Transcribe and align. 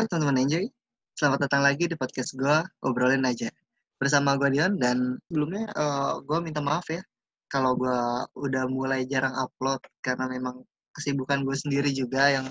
Halo 0.00 0.16
teman-teman 0.16 0.48
Enjoy, 0.48 0.64
selamat 1.12 1.44
datang 1.44 1.60
lagi 1.60 1.84
di 1.84 1.92
podcast 1.92 2.32
gue, 2.32 2.56
Obrolin 2.88 3.20
Aja. 3.20 3.52
Bersama 4.00 4.32
gue 4.40 4.48
Dion, 4.48 4.80
dan 4.80 5.20
sebelumnya 5.28 5.68
uh, 5.76 6.24
gue 6.24 6.40
minta 6.40 6.64
maaf 6.64 6.88
ya, 6.88 7.04
kalau 7.52 7.76
gue 7.76 8.00
udah 8.32 8.64
mulai 8.72 9.04
jarang 9.04 9.36
upload, 9.36 9.76
karena 10.00 10.24
memang 10.24 10.64
kesibukan 10.96 11.44
gue 11.44 11.52
sendiri 11.52 11.92
juga 11.92 12.32
yang 12.32 12.48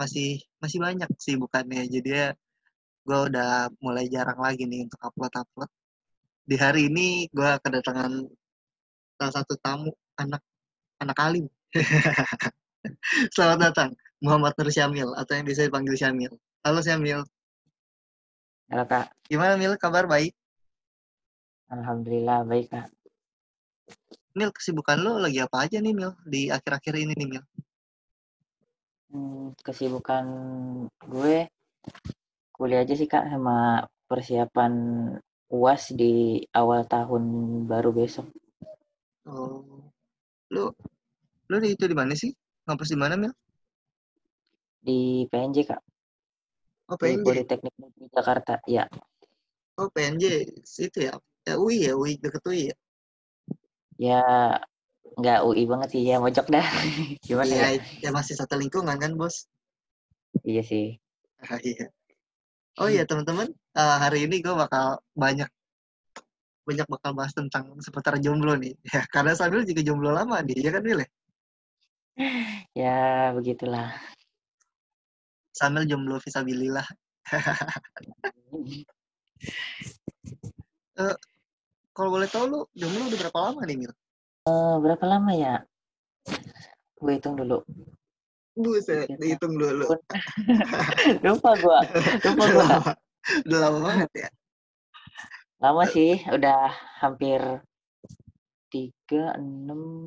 masih 0.00 0.40
masih 0.56 0.80
banyak 0.80 1.04
kesibukannya, 1.20 1.84
jadi 1.84 2.08
ya 2.08 2.28
gue 3.04 3.18
udah 3.28 3.68
mulai 3.84 4.08
jarang 4.08 4.40
lagi 4.40 4.64
nih 4.64 4.88
untuk 4.88 5.12
upload-upload. 5.12 5.68
Di 6.48 6.56
hari 6.56 6.88
ini 6.88 7.28
gue 7.28 7.50
kedatangan 7.60 8.24
salah 9.20 9.34
satu 9.36 9.52
tamu, 9.60 9.92
anak 10.16 10.40
anak 10.96 11.16
alim. 11.20 11.44
Selamat 13.36 13.68
datang, 13.68 13.92
Muhammad 14.24 14.56
Nur 14.56 14.72
Syamil, 14.72 15.12
atau 15.12 15.32
yang 15.36 15.44
bisa 15.44 15.68
dipanggil 15.68 15.92
Syamil. 15.92 16.32
Halo 16.64 16.80
Syamil. 16.80 17.20
Halo 18.72 18.84
Kak. 18.88 19.12
Gimana 19.28 19.60
Mil, 19.60 19.76
kabar 19.76 20.08
baik? 20.08 20.32
Alhamdulillah 21.68 22.48
baik 22.48 22.72
Kak. 22.72 22.88
Mil, 24.32 24.50
kesibukan 24.56 24.96
lo 25.04 25.20
lagi 25.20 25.44
apa 25.44 25.68
aja 25.68 25.84
nih 25.84 25.92
Mil, 25.92 26.16
di 26.24 26.48
akhir-akhir 26.48 26.96
ini 26.96 27.12
nih 27.12 27.28
Mil? 27.28 27.44
Hmm, 29.12 29.52
kesibukan 29.60 30.24
gue 31.04 31.46
kuliah 32.56 32.88
aja 32.88 32.96
sih 32.96 33.06
Kak, 33.06 33.28
sama 33.28 33.84
persiapan 34.08 34.72
UAS 35.52 35.92
di 35.92 36.40
awal 36.56 36.88
tahun 36.88 37.22
baru 37.68 37.92
besok. 37.92 38.32
Oh, 39.28 39.92
lo, 40.48 40.72
lo 41.52 41.56
di 41.60 41.76
itu 41.76 41.84
di 41.84 41.92
mana 41.92 42.16
sih? 42.16 42.32
Ngampus 42.64 42.90
di 42.90 42.98
mana 42.98 43.20
Mil? 43.20 43.36
Di 44.86 45.26
PNJ 45.26 45.56
Kak. 45.66 45.82
Oh 46.86 46.94
Di 46.94 47.18
PNJ. 47.18 47.26
Politeknik 47.26 47.74
Negeri 47.74 48.06
Jakarta. 48.14 48.54
Ya. 48.70 48.86
Oh 49.82 49.90
PNJ, 49.90 50.46
situ 50.62 51.10
ya. 51.10 51.18
Ya 51.42 51.58
UI 51.58 51.90
ya, 51.90 51.92
UI 51.98 52.22
deket 52.22 52.42
UI 52.46 52.70
ya. 52.70 52.76
Ya 53.98 54.22
nggak 55.16 55.42
UI 55.48 55.62
banget 55.66 55.88
sih 55.96 56.02
ya 56.06 56.22
mojok 56.22 56.46
dah. 56.46 56.66
Gimana 57.26 57.50
ya? 57.50 57.66
Iya, 57.74 57.82
ya 58.06 58.10
masih 58.14 58.38
satu 58.38 58.54
lingkungan 58.54 58.94
kan 58.94 59.18
bos. 59.18 59.50
Iya 60.46 60.62
sih. 60.62 61.02
Ah, 61.42 61.58
iya. 61.60 61.90
Oh 62.76 62.92
iya 62.92 63.08
teman-teman, 63.08 63.48
eh, 63.52 63.96
hari 63.98 64.28
ini 64.28 64.44
gue 64.44 64.52
bakal 64.52 65.00
banyak 65.16 65.48
banyak 66.66 66.86
bakal 66.90 67.14
bahas 67.16 67.32
tentang 67.32 67.72
seputar 67.80 68.20
jomblo 68.20 68.54
nih. 68.54 68.76
Ya, 68.92 69.02
karena 69.08 69.32
Sambil 69.32 69.64
juga 69.64 69.80
jomblo 69.80 70.12
lama 70.12 70.42
nih, 70.44 70.60
ya 70.60 70.70
kan 70.74 70.82
Mil 70.84 71.00
ya? 71.00 71.08
Ya 72.76 72.98
begitulah. 73.32 73.96
Sambil 75.56 75.88
jomblo 75.88 76.20
visabilillah. 76.20 76.84
Kalau 81.96 82.12
boleh 82.12 82.28
tahu 82.28 82.44
lu 82.44 82.60
jomblo 82.76 83.08
udah 83.08 83.18
berapa 83.24 83.38
lama 83.40 83.64
nih 83.64 83.76
Mil? 83.80 83.92
Eh, 84.44 84.76
berapa 84.84 85.04
lama 85.08 85.32
ya? 85.32 85.64
Gue 87.00 87.16
hitung 87.16 87.40
dulu. 87.40 87.64
Buset, 88.52 89.08
Tiga 89.08 89.16
dihitung 89.16 89.56
dulu. 89.56 89.96
Lupa 91.24 91.56
gua. 91.60 91.80
Lupa 92.20 92.44
Udah 92.44 92.52
gua. 92.52 92.64
Lama, 92.64 92.92
udah 93.48 93.58
lama 93.64 93.78
banget 93.80 94.10
ya. 94.12 94.28
Lama 95.56 95.88
sih, 95.88 96.20
udah 96.28 96.68
hampir 97.00 97.40
tiga, 98.68 99.32
enam, 99.40 100.04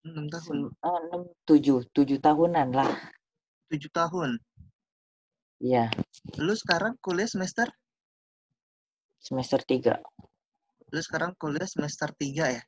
6 0.00 0.32
tahun, 0.32 0.72
ah, 0.80 0.96
enam 1.04 1.28
tujuh 1.44 1.84
tujuh 1.92 2.16
tahunan 2.24 2.72
lah 2.72 2.88
7 3.70 3.86
tahun. 3.88 4.30
iya 5.62 5.86
Lu 6.36 6.52
sekarang 6.52 6.98
kuliah 6.98 7.30
semester, 7.30 7.70
semester 9.18 9.62
tiga 9.62 10.02
lu 10.90 10.98
sekarang 10.98 11.38
kuliah 11.38 11.70
semester 11.70 12.10
3 12.10 12.50
ya? 12.50 12.62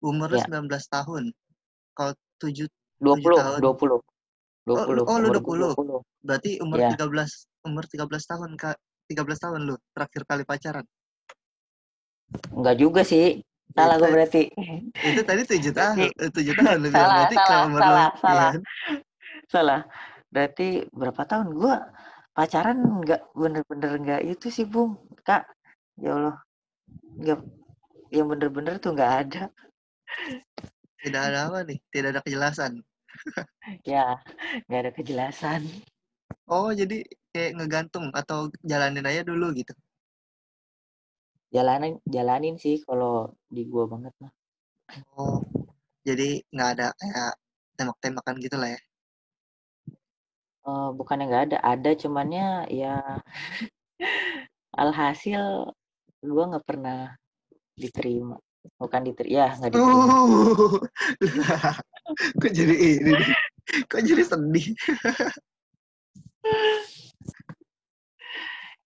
Umur 0.00 0.32
lu 0.32 0.40
Ya. 0.40 0.48
19 0.48 0.64
tahun. 0.88 1.36
Kalau 1.92 2.16
7 2.40 2.64
dua 2.96 3.16
Tujuh 3.16 3.20
puluh 3.20 3.36
tahun. 3.36 3.58
dua 3.60 3.74
puluh 3.76 3.98
dua 4.64 4.76
Oh, 4.80 4.84
puluh 4.88 5.02
oh, 5.04 5.16
lu 5.20 5.28
umur 5.28 5.36
20. 5.36 5.76
gua 5.76 6.00
20 6.00 6.24
berarti 6.24 6.50
umur 6.64 6.78
Iya. 6.80 6.96
13 6.96 7.44
umur 7.68 7.84
13 7.84 8.08
tahun 8.24 8.50
Kak. 8.56 8.76
13 9.04 9.36
tahun 9.36 9.60
lu 9.68 9.74
terakhir 9.92 10.22
kali 10.24 10.42
pacaran. 10.48 10.86
enggak 12.54 12.76
juga 12.78 13.02
sih 13.02 13.42
salah 13.74 13.98
gua 13.98 14.08
berarti 14.08 14.48
Itu 15.02 15.20
tadi 15.26 15.42
7 15.44 15.74
tahun, 15.74 15.96
7 16.08 16.56
tahun 16.56 16.76
lu 16.78 16.88
bilang. 16.88 16.94
Salah, 16.94 17.16
Berarti 17.20 17.36
salah, 17.36 17.48
salah, 17.50 17.68
lu, 17.68 17.76
iya 17.76 18.08
salah. 18.22 18.50
kan? 18.54 18.62
Salah 19.52 19.80
berarti 20.32 20.86
berapa 21.00 21.22
tahun 21.30 21.48
gua 21.58 21.76
pacaran 22.36 22.78
enggak 22.98 23.20
bener-bener 23.40 23.92
enggak 24.00 24.20
itu 24.32 24.46
sih 24.56 24.66
bung 24.72 24.92
kak 25.26 25.42
ya 26.02 26.10
allah 26.16 26.36
enggak 27.18 27.40
yang 28.16 28.26
bener-bener 28.32 28.74
tuh 28.82 28.90
enggak 28.94 29.12
ada 29.22 29.42
Tidak 31.00 31.22
ada 31.28 31.38
apa 31.48 31.58
nih? 31.68 31.78
Tidak 31.92 32.08
ada 32.12 32.20
kejelasan. 32.24 32.72
ya 33.92 34.04
enggak 34.64 34.80
ada 34.82 34.90
kejelasan 34.96 35.62
Oh, 36.54 36.68
jadi 36.80 36.96
kayak 37.32 37.52
ngegantung 37.56 38.06
atau 38.20 38.38
jalanin 38.70 39.06
aja 39.10 39.22
dulu 39.30 39.46
gitu. 39.58 39.72
jalanin 41.54 41.94
jalanin 42.14 42.54
sih 42.64 42.76
kalau 42.86 43.14
di 43.54 43.62
gua 43.72 43.84
banget 43.92 44.14
mah 44.22 44.32
Oh, 45.22 45.38
jadi 46.08 46.28
nggak 46.54 46.68
ada 46.74 46.86
kayak 47.00 47.32
tembak-tembakan 47.78 48.36
gitu 48.44 48.56
lah 48.60 48.68
ya. 48.74 48.80
Eh, 50.60 50.88
bukannya 50.92 51.24
nggak 51.24 51.44
ada, 51.48 51.58
ada 51.64 51.90
cumannya 51.96 52.68
ya 52.68 53.00
alhasil 54.76 55.72
gua 56.20 56.44
nggak 56.52 56.66
pernah 56.68 57.16
diterima. 57.72 58.36
Bukan 58.76 59.00
diterima, 59.08 59.32
ya 59.32 59.46
nggak 59.56 59.72
diterima. 59.72 60.04
Uh, 60.04 60.76
kok 62.44 62.52
jadi 62.52 62.76
ini? 62.76 63.12
Kok 63.88 64.02
jadi 64.04 64.22
sedih? 64.24 64.66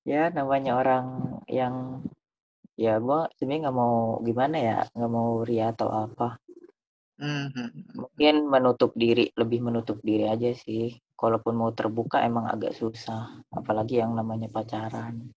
Ya 0.05 0.29
namanya 0.29 0.77
orang 0.77 1.07
yang 1.49 2.05
ya 2.77 3.01
gua 3.01 3.25
sebenarnya 3.41 3.73
nggak 3.73 3.79
mau 3.81 4.21
gimana 4.21 4.57
ya, 4.61 4.79
nggak 4.93 5.13
mau 5.17 5.41
ria 5.41 5.73
atau 5.73 5.89
apa. 5.89 6.37
Mhm. 7.17 7.97
Mungkin 7.97 8.35
menutup 8.45 8.93
diri, 8.93 9.33
lebih 9.33 9.65
menutup 9.65 10.05
diri 10.05 10.29
aja 10.29 10.53
sih. 10.53 10.93
Kalaupun 11.15 11.55
mau 11.55 11.71
terbuka 11.71 12.21
emang 12.27 12.51
agak 12.51 12.75
susah, 12.75 13.43
apalagi 13.55 14.03
yang 14.03 14.13
namanya 14.19 14.51
pacaran. 14.51 15.31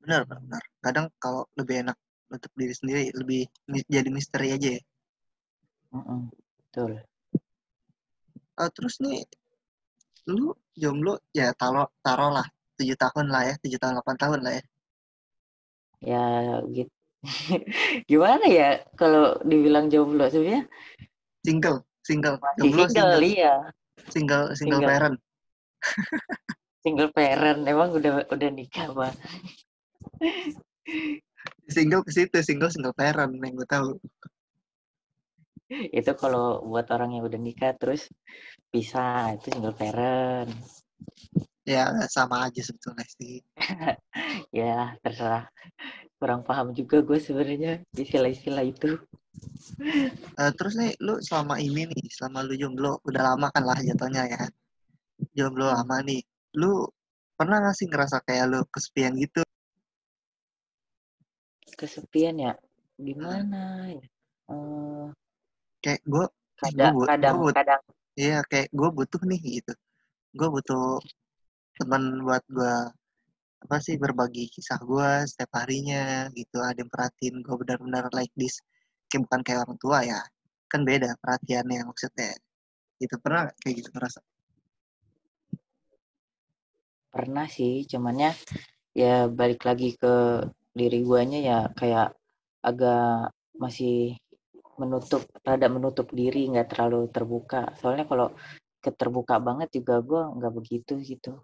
Benar, 0.00 0.24
benar, 0.24 0.40
benar. 0.42 0.62
Kadang 0.80 1.06
kalau 1.20 1.44
lebih 1.54 1.84
enak 1.84 1.96
nutup 2.28 2.52
diri 2.56 2.74
sendiri, 2.74 3.04
lebih 3.12 3.48
jadi 3.88 4.08
misteri 4.08 4.56
aja 4.56 4.68
ya. 4.76 4.82
Mm-mm, 5.92 6.28
betul. 6.32 7.00
Eh, 8.58 8.70
terus 8.74 9.00
nih, 9.00 9.24
lu 10.28 10.52
jomblo 10.76 11.20
ya 11.32 11.52
taruh 11.56 11.88
taruh 12.04 12.32
lah 12.32 12.46
7 12.76 12.96
tahun 12.96 13.26
lah 13.32 13.42
ya, 13.48 13.54
7 13.60 13.78
tahun 13.80 13.94
8 14.00 14.16
tahun 14.18 14.40
lah 14.44 14.52
ya. 14.56 14.64
Ya 15.98 16.24
gitu. 16.70 16.92
Gimana 18.10 18.46
ya 18.46 18.84
kalau 18.94 19.36
dibilang 19.42 19.90
jomblo 19.90 20.30
sebenarnya 20.30 20.70
Single, 21.42 21.78
single, 22.04 22.36
masih 22.38 22.58
jomblo 22.60 22.84
single, 22.86 22.92
single, 22.92 23.24
iya. 23.24 23.54
Single, 24.10 24.54
single 24.54 24.82
Single. 24.82 24.88
parent. 24.88 25.16
Single 26.78 27.10
parent 27.10 27.60
emang 27.66 27.90
udah 27.90 28.30
udah 28.30 28.50
nikah 28.54 28.94
mah. 28.94 29.10
Single 31.66 32.06
ke 32.06 32.10
situ, 32.14 32.38
single 32.40 32.70
single 32.70 32.94
parent 32.94 33.34
yang 33.34 33.54
gue 33.58 33.68
tahu. 33.68 33.98
Itu 35.68 36.16
kalau 36.16 36.64
buat 36.64 36.88
orang 36.94 37.18
yang 37.18 37.28
udah 37.28 37.36
nikah 37.36 37.76
terus 37.76 38.08
pisah 38.72 39.36
itu 39.36 39.52
single 39.52 39.76
parent. 39.76 40.48
Ya 41.68 41.84
sama 42.08 42.48
aja 42.48 42.60
sebetulnya 42.64 43.04
sih. 43.04 43.44
Ya 44.48 44.96
terserah. 45.04 45.44
Kurang 46.16 46.40
paham 46.42 46.72
juga 46.72 47.04
gue 47.04 47.20
sebenarnya 47.20 47.84
istilah-istilah 47.92 48.64
itu. 48.64 48.96
Eh, 50.40 50.52
terus 50.56 50.74
nih, 50.80 50.96
lu 51.04 51.20
selama 51.20 51.60
ini 51.60 51.84
nih, 51.84 52.04
selama 52.08 52.42
lu 52.48 52.56
jomblo, 52.56 52.96
udah 53.04 53.22
lama 53.34 53.52
kan 53.52 53.68
lah 53.68 53.76
jatuhnya 53.76 54.24
ya. 54.24 54.42
Jomblo 55.36 55.68
lama 55.68 56.00
nih. 56.00 56.24
Lu 56.56 56.88
pernah 57.36 57.60
gak 57.60 57.76
sih 57.76 57.86
ngerasa 57.86 58.24
kayak 58.24 58.48
lu 58.48 58.60
kesepian 58.72 59.12
gitu? 59.20 59.44
Kesepian 61.76 62.40
ya. 62.40 62.52
Gimana 62.96 63.92
ya? 63.92 64.02
Eh, 64.50 65.06
Kayak 65.84 66.00
gue, 66.08 66.26
kadang 66.58 66.94
gua 66.96 67.06
kadang 67.06 67.36
gua 67.38 67.52
kadang 67.54 67.82
iya 68.18 68.42
kayak 68.50 68.66
gue 68.74 68.88
butuh 68.90 69.22
nih 69.22 69.62
gitu. 69.62 69.72
Gue 70.34 70.48
butuh 70.50 70.98
teman 71.78 72.02
buat 72.26 72.44
gue 72.50 72.76
apa 73.58 73.76
sih 73.82 73.98
berbagi 73.98 74.50
kisah 74.54 74.78
gue 74.82 75.10
setiap 75.30 75.52
harinya 75.62 76.30
gitu. 76.34 76.58
Ada 76.62 76.82
yang 76.82 76.90
perhatiin 76.90 77.36
gue 77.42 77.54
benar-benar 77.62 78.10
like 78.14 78.34
this. 78.38 78.60
Kayak 79.10 79.30
bukan 79.30 79.40
kayak 79.46 79.60
orang 79.66 79.78
tua 79.80 79.98
ya. 80.04 80.20
Kan 80.70 80.82
beda 80.84 81.14
perhatiannya 81.22 81.86
maksudnya. 81.88 82.34
Gitu 83.00 83.14
pernah 83.22 83.50
kayak 83.62 83.74
gitu 83.82 83.90
ngerasa? 83.94 84.20
pernah 87.18 87.48
sih 87.48 87.88
cumannya 87.88 88.30
ya 88.94 89.26
balik 89.26 89.64
lagi 89.64 89.96
ke 89.96 90.44
diri 90.70 91.02
guanya 91.02 91.38
ya 91.42 91.58
kayak 91.74 92.14
agak 92.62 93.32
masih 93.56 94.14
menutup 94.78 95.26
rada 95.42 95.66
menutup 95.66 96.06
diri 96.14 96.46
nggak 96.46 96.70
terlalu 96.70 97.10
terbuka 97.10 97.74
soalnya 97.80 98.06
kalau 98.06 98.30
keterbuka 98.78 99.42
banget 99.42 99.82
juga 99.82 99.98
gue 100.04 100.22
nggak 100.38 100.52
begitu 100.54 100.94
gitu 101.02 101.42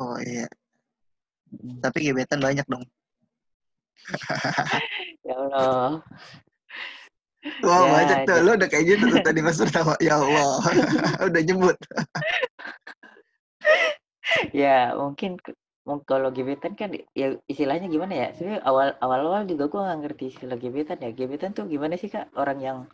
oh 0.00 0.16
iya. 0.22 0.46
Tapi 1.82 2.10
gebetan 2.10 2.42
banyak 2.42 2.66
dong. 2.66 2.84
Ya 5.26 5.34
Allah. 5.34 5.98
Wah 7.62 7.82
Ya, 7.82 7.90
banyak 7.90 8.18
tuh, 8.26 8.38
lu 8.42 8.50
udah 8.58 8.68
kayak 8.70 8.86
gitu 8.86 9.04
tuh 9.10 9.20
tadi 9.22 9.40
mas 9.42 9.58
pertama. 9.58 9.94
Ya 10.02 10.18
Allah, 10.18 10.58
udah 11.30 11.40
nyebut. 11.42 11.76
ya 14.66 14.94
mungkin 14.98 15.38
kalau 16.06 16.34
gebetan 16.34 16.74
kan 16.74 16.90
ya 17.14 17.38
istilahnya 17.46 17.86
gimana 17.86 18.14
ya? 18.14 18.28
Sebenarnya 18.34 18.62
awal 18.66 18.88
awal 18.98 19.20
awal 19.30 19.42
juga 19.46 19.70
gue 19.70 19.82
nggak 19.82 20.00
ngerti 20.02 20.24
istilah 20.34 20.58
gebetan 20.58 20.98
ya. 20.98 21.10
Gebetan 21.14 21.54
tuh 21.54 21.70
gimana 21.70 21.94
sih 21.94 22.10
kak? 22.10 22.34
Orang 22.34 22.58
yang 22.58 22.90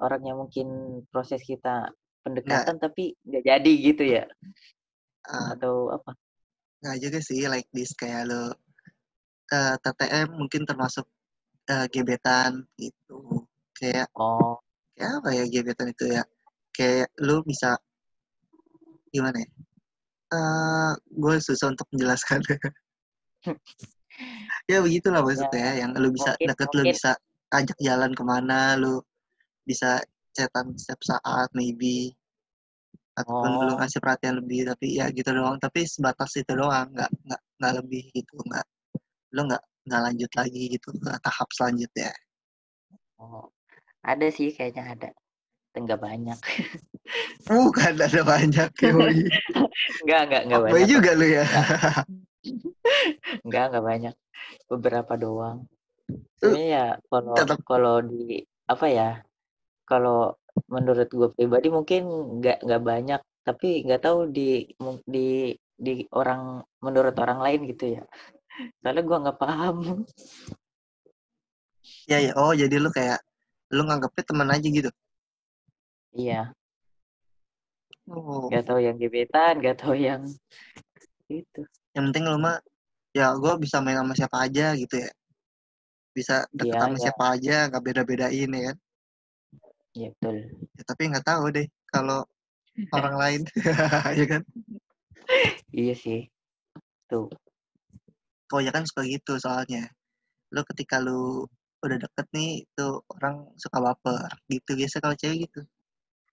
orang 0.00 0.22
yang 0.24 0.40
mungkin 0.40 1.00
proses 1.12 1.44
kita 1.44 1.92
pendekatan 2.24 2.80
tapi 2.80 3.12
nggak 3.28 3.44
jadi 3.44 3.72
gitu 3.76 4.04
ya? 4.08 4.24
Ah, 5.28 5.54
atau 5.54 5.92
apa 5.92 6.16
nggak 6.82 6.98
juga 6.98 7.18
sih 7.22 7.46
like 7.46 7.70
this 7.70 7.94
kayak 7.94 8.26
lu 8.26 8.50
eh, 9.54 9.74
TTM 9.78 10.34
mungkin 10.34 10.66
termasuk 10.66 11.06
eh, 11.70 11.86
gebetan 11.94 12.66
gitu. 12.74 13.46
Kayak 13.72 14.10
oh 14.18 14.58
kayak 14.98 15.22
apa 15.22 15.28
ya 15.32 15.44
gebetan 15.46 15.94
itu 15.94 16.10
ya? 16.10 16.26
Kayak 16.74 17.08
lu 17.22 17.40
bisa 17.46 17.78
gimana 19.14 19.40
ya? 19.40 19.48
Eh, 20.32 20.92
gue 21.12 21.34
susah 21.38 21.70
untuk 21.70 21.86
menjelaskan. 21.92 22.40
ya 24.70 24.78
begitulah 24.80 25.20
maksudnya, 25.20 25.76
yang 25.76 25.92
lu 25.96 26.08
bisa 26.10 26.32
mungkin- 26.34 26.48
deket, 26.50 26.68
lu 26.72 26.82
mungkin. 26.82 26.94
bisa 26.96 27.12
ajak 27.52 27.78
jalan 27.84 28.10
ke 28.16 28.22
mana, 28.24 28.60
lu 28.80 29.04
bisa 29.68 30.00
chatan 30.32 30.72
setiap 30.80 31.00
saat 31.04 31.48
maybe 31.52 32.16
ataupun 33.12 33.48
Oh. 33.52 33.76
ngasih 33.76 34.00
perhatian 34.00 34.40
lebih 34.40 34.64
tapi 34.68 34.96
ya 34.96 35.08
gitu 35.12 35.30
doang. 35.32 35.60
Tapi 35.60 35.84
sebatas 35.84 36.32
itu 36.36 36.52
doang 36.52 36.88
nggak 36.92 37.10
nggak 37.28 37.40
nggak 37.60 37.72
lebih 37.84 38.02
gitu 38.12 38.34
nggak 38.42 38.66
lu 39.32 39.40
nggak 39.48 39.62
nggak 39.88 40.00
lanjut 40.06 40.30
lagi 40.38 40.62
gitu 40.74 40.88
ke 40.96 41.10
tahap 41.20 41.48
selanjutnya. 41.52 42.12
Oh 43.18 43.50
ada 44.02 44.26
sih 44.28 44.50
kayaknya 44.50 44.82
ada 44.98 45.08
enggak 45.72 46.00
banyak. 46.00 46.38
Bukan 47.48 47.92
ada 47.96 48.20
banyak 48.24 48.70
yoi. 48.82 49.24
enggak 50.04 50.20
enggak 50.28 50.42
enggak 50.48 50.60
Fuckboy 50.62 50.80
banyak. 50.82 50.90
juga 50.90 51.10
lu 51.16 51.26
ya? 51.28 51.44
Enggak 53.46 53.64
enggak 53.70 53.84
banyak. 53.84 54.14
Beberapa 54.68 55.12
doang. 55.16 55.58
Sebenarnya 56.38 56.66
ya 56.66 56.86
kalau 57.08 57.34
kalau 57.64 57.96
di 58.04 58.42
apa 58.68 58.86
ya 58.90 59.10
kalau 59.86 60.34
menurut 60.68 61.08
gue 61.08 61.28
pribadi 61.32 61.68
mungkin 61.72 62.02
nggak 62.40 62.64
nggak 62.64 62.82
banyak 62.84 63.20
tapi 63.42 63.82
nggak 63.82 64.02
tahu 64.04 64.30
di 64.30 64.68
di 65.08 65.50
di 65.74 66.06
orang 66.14 66.62
menurut 66.78 67.16
orang 67.18 67.42
lain 67.42 67.60
gitu 67.74 67.98
ya. 67.98 68.02
Soalnya 68.84 69.02
gue 69.02 69.18
nggak 69.26 69.38
paham. 69.40 69.76
Ya 72.06 72.22
ya 72.22 72.32
oh 72.38 72.54
jadi 72.54 72.76
lu 72.78 72.92
kayak 72.94 73.18
lu 73.72 73.82
nganggapnya 73.88 74.22
teman 74.22 74.48
aja 74.52 74.68
gitu? 74.68 74.90
Iya. 76.14 76.52
Oh. 78.06 78.46
Nggak 78.52 78.64
tahu 78.68 78.80
yang 78.84 78.96
gebetan 79.00 79.58
nggak 79.58 79.76
tahu 79.80 79.96
yang 79.98 80.22
itu. 81.26 81.60
Yang 81.96 82.04
penting 82.12 82.24
lu 82.28 82.38
mah 82.38 82.60
ya 83.16 83.34
gue 83.34 83.52
bisa 83.58 83.82
main 83.82 83.98
sama 83.98 84.14
siapa 84.14 84.36
aja 84.46 84.76
gitu 84.78 85.02
ya. 85.02 85.10
Bisa 86.12 86.44
deket 86.52 86.76
Iya, 86.76 86.82
sama 86.84 86.96
iya. 86.96 87.02
siapa 87.02 87.24
aja 87.34 87.56
nggak 87.72 87.82
beda 87.82 88.02
bedain 88.04 88.52
ya 88.52 88.62
kan 88.70 88.76
ya 89.92 90.08
betul. 90.16 90.36
Ya, 90.76 90.82
tapi 90.88 91.02
nggak 91.12 91.26
tahu 91.26 91.44
deh 91.52 91.66
kalau 91.92 92.24
orang 92.96 93.14
lain. 93.16 93.40
Ya 94.18 94.24
kan? 94.28 94.42
Iya 95.72 95.94
sih. 95.96 96.20
Tuh. 97.08 97.28
Kebanyakan 98.48 98.84
suka 98.88 99.04
gitu 99.08 99.36
soalnya. 99.40 99.88
Lu 100.52 100.60
ketika 100.68 101.00
lu 101.00 101.48
udah 101.82 101.98
deket 101.98 102.26
nih 102.36 102.64
tuh 102.76 103.00
orang 103.16 103.48
suka 103.56 103.80
baper. 103.80 104.28
Gitu 104.48 104.76
biasa 104.76 105.00
kalau 105.00 105.16
cewek 105.16 105.48
gitu. 105.48 105.60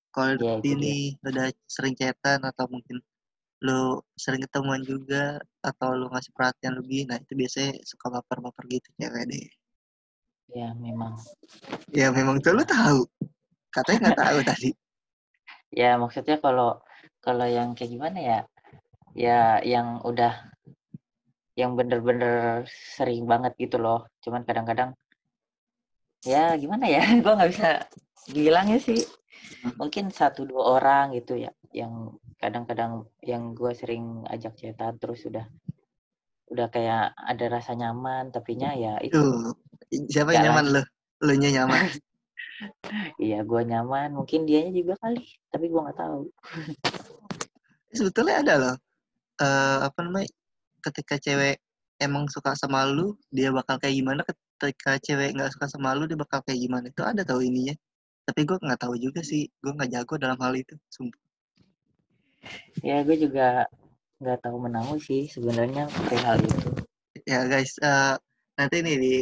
Kalau 0.09 0.35
Iya, 0.41 0.57
itu 0.59 0.67
ini 0.73 0.95
udah 1.21 1.47
sering 1.69 1.93
chatan 1.93 2.41
atau 2.41 2.65
mungkin 2.67 2.99
lu 3.59 3.99
sering 4.15 4.39
ketemuan 4.47 4.79
juga 4.87 5.35
atau 5.59 5.91
lu 5.91 6.07
ngasih 6.07 6.31
perhatian 6.31 6.79
lebih 6.79 7.03
nah 7.11 7.19
itu 7.19 7.35
biasanya 7.35 7.75
suka 7.83 8.07
baper 8.07 8.39
baper 8.39 8.63
gitu 8.71 8.87
cewek 8.95 9.23
deh. 9.27 9.47
Ya 10.49 10.73
memang. 10.73 11.13
Ya 11.93 12.09
memang. 12.09 12.41
Tuh 12.41 12.57
lu 12.57 12.63
tahu 12.65 13.05
katanya 13.73 13.99
nggak 14.11 14.19
tahu 14.19 14.39
tadi. 14.51 14.69
Ya 15.69 15.95
maksudnya 16.01 16.37
kalau 16.41 16.81
kalau 17.21 17.45
yang 17.45 17.77
kayak 17.77 17.91
gimana 17.93 18.19
ya? 18.19 18.39
Ya 19.17 19.61
yang 19.65 20.01
udah 20.05 20.49
yang 21.57 21.75
bener-bener 21.75 22.63
sering 22.69 23.27
banget 23.27 23.53
gitu 23.59 23.77
loh. 23.77 24.07
Cuman 24.23 24.47
kadang-kadang 24.47 24.95
ya 26.25 26.55
gimana 26.57 26.85
ya? 26.89 27.03
Gue 27.23 27.33
nggak 27.33 27.51
bisa 27.51 27.69
bilangnya 28.31 28.79
sih. 28.81 29.05
Mungkin 29.77 30.13
satu 30.13 30.45
dua 30.45 30.79
orang 30.79 31.15
gitu 31.17 31.37
ya 31.37 31.51
yang 31.69 32.17
kadang-kadang 32.41 33.05
yang 33.21 33.53
gue 33.53 33.71
sering 33.77 34.25
ajak 34.25 34.57
chatan 34.57 34.97
terus 34.97 35.21
udah 35.29 35.45
udah 36.49 36.67
kayak 36.73 37.13
ada 37.13 37.45
rasa 37.45 37.77
nyaman 37.77 38.33
tapinya 38.33 38.73
ya 38.73 38.97
itu. 39.05 39.53
Siapa 40.09 40.33
yang 40.33 40.49
nyaman 40.49 40.65
lu 41.19 41.33
nya 41.37 41.49
nyaman 41.61 41.85
iya 43.21 43.39
gue 43.43 43.61
nyaman. 43.65 44.15
Mungkin 44.15 44.45
dianya 44.47 44.71
juga 44.75 44.93
kali 44.99 45.23
tapi 45.51 45.65
gue 45.71 45.79
nggak 45.79 45.99
tahu. 45.99 46.21
Sebetulnya 47.97 48.35
ada 48.45 48.55
loh 48.59 48.75
eh 49.39 49.79
apa 49.87 49.99
namanya 50.03 50.27
ketika 50.83 51.15
cewek 51.15 51.63
emang 51.99 52.27
suka 52.27 52.55
sama 52.59 52.83
lu 52.87 53.15
dia 53.31 53.51
bakal 53.51 53.79
kayak 53.79 53.95
gimana? 53.95 54.21
Ketika 54.27 54.99
cewek 54.99 55.35
nggak 55.35 55.51
suka 55.55 55.67
sama 55.71 55.95
lu 55.95 56.07
dia 56.07 56.19
bakal 56.19 56.43
kayak 56.43 56.59
gimana? 56.59 56.85
Itu 56.91 57.03
ada 57.03 57.23
tahu 57.23 57.43
ininya. 57.43 57.75
Tapi 58.27 58.45
gue 58.45 58.57
nggak 58.59 58.81
tahu 58.83 58.95
juga 58.99 59.23
sih 59.23 59.47
gue 59.63 59.71
nggak 59.71 59.91
jago 59.95 60.15
dalam 60.19 60.37
hal 60.39 60.53
itu 60.55 60.75
sumpah. 60.91 61.19
Ya 62.83 63.03
gue 63.03 63.17
juga 63.19 63.67
nggak 64.19 64.39
tahu 64.43 64.57
menahu 64.59 64.99
sih 64.99 65.31
sebenarnya 65.31 65.87
perihal 65.87 66.43
itu. 66.43 66.69
Ya 67.23 67.47
guys 67.47 67.79
eh, 67.79 68.15
nanti 68.59 68.75
nih 68.83 68.97
di 68.99 69.15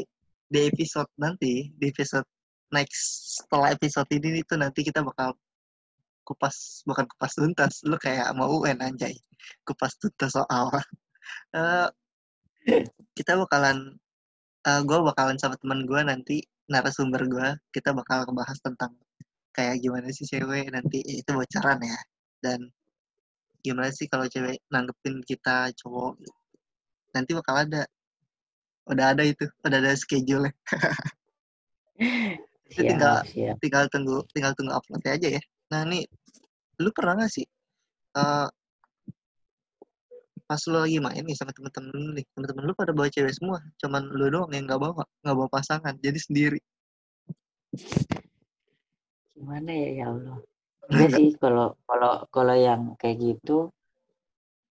di 0.48 0.60
episode 0.72 1.12
nanti 1.20 1.70
di 1.76 1.86
episode 1.92 2.26
next 2.74 3.40
setelah 3.44 3.74
episode 3.76 4.10
ini 4.12 4.44
itu 4.44 4.54
nanti 4.60 4.84
kita 4.84 5.04
bakal 5.04 5.36
kupas 6.28 6.84
bukan 6.84 7.08
kupas 7.08 7.32
tuntas 7.40 7.74
lu 7.88 7.96
kayak 7.96 8.36
mau 8.36 8.52
UN 8.60 8.84
anjay. 8.84 9.16
Kupas 9.64 9.96
tuntas 10.00 10.36
soal. 10.36 10.72
Eh, 11.52 11.88
kita 13.20 13.36
bakalan 13.36 14.00
eh 14.64 14.82
gue 14.84 14.98
bakalan 15.12 15.36
sama 15.36 15.60
teman 15.60 15.84
gue 15.84 16.02
nanti 16.08 16.38
narasumber 16.72 17.24
gue 17.28 17.48
kita 17.76 17.92
bakal 17.92 18.24
ngebahas 18.28 18.56
tentang 18.64 18.96
kayak 19.56 19.84
gimana 19.84 20.08
sih 20.12 20.24
cewek 20.24 20.72
nanti 20.72 21.04
itu 21.04 21.28
bocoran 21.32 21.80
ya. 21.84 22.00
Dan 22.44 22.72
gimana 23.64 23.92
sih 23.92 24.08
kalau 24.08 24.28
cewek 24.32 24.60
nanggepin 24.72 25.20
kita 25.28 25.72
cowok? 25.84 26.16
Nanti 27.16 27.32
bakal 27.36 27.56
ada. 27.68 27.84
Udah 28.88 29.12
ada 29.12 29.24
itu 29.28 29.44
udah 29.68 29.78
ada 29.84 29.92
schedule 30.00 30.48
Itu 32.68 32.84
tinggal- 32.84 33.24
siap 33.28 33.56
tinggal 33.64 33.86
tunggu 33.88 34.22
tinggal 34.36 34.52
tunggu 34.58 34.74
uploadnya 34.76 35.12
aja 35.16 35.28
ya. 35.40 35.42
Nah 35.72 35.82
nih 35.88 36.04
lu 36.84 36.90
pernah 36.94 37.18
gak 37.18 37.32
sih 37.32 37.46
eh 38.18 38.48
pas 40.48 40.62
lu 40.72 40.80
lagi 40.80 40.98
main 41.04 41.24
nih 41.28 41.36
sama 41.36 41.52
temen-temen 41.52 41.92
lu 41.92 42.12
nih 42.16 42.24
temen-temen 42.32 42.64
lu 42.64 42.72
pada 42.72 42.96
bawa 42.96 43.12
cewek 43.12 43.36
semua 43.36 43.60
cuman 43.84 44.00
lu 44.08 44.32
doang 44.32 44.48
yang 44.56 44.64
nggak 44.64 44.80
bawa 44.80 45.04
nggak 45.20 45.36
bawa 45.36 45.50
pasangan 45.52 45.92
jadi 46.00 46.16
sendiri? 46.16 46.60
Gimana 49.36 49.70
ya 49.70 49.90
ya 49.92 50.06
Allah? 50.14 50.38
Enggak 50.88 51.10
sih 51.20 51.30
kalau 51.36 51.76
kalau 51.84 52.24
kalau 52.32 52.56
yang 52.56 52.96
kayak 52.96 53.18
gitu 53.20 53.70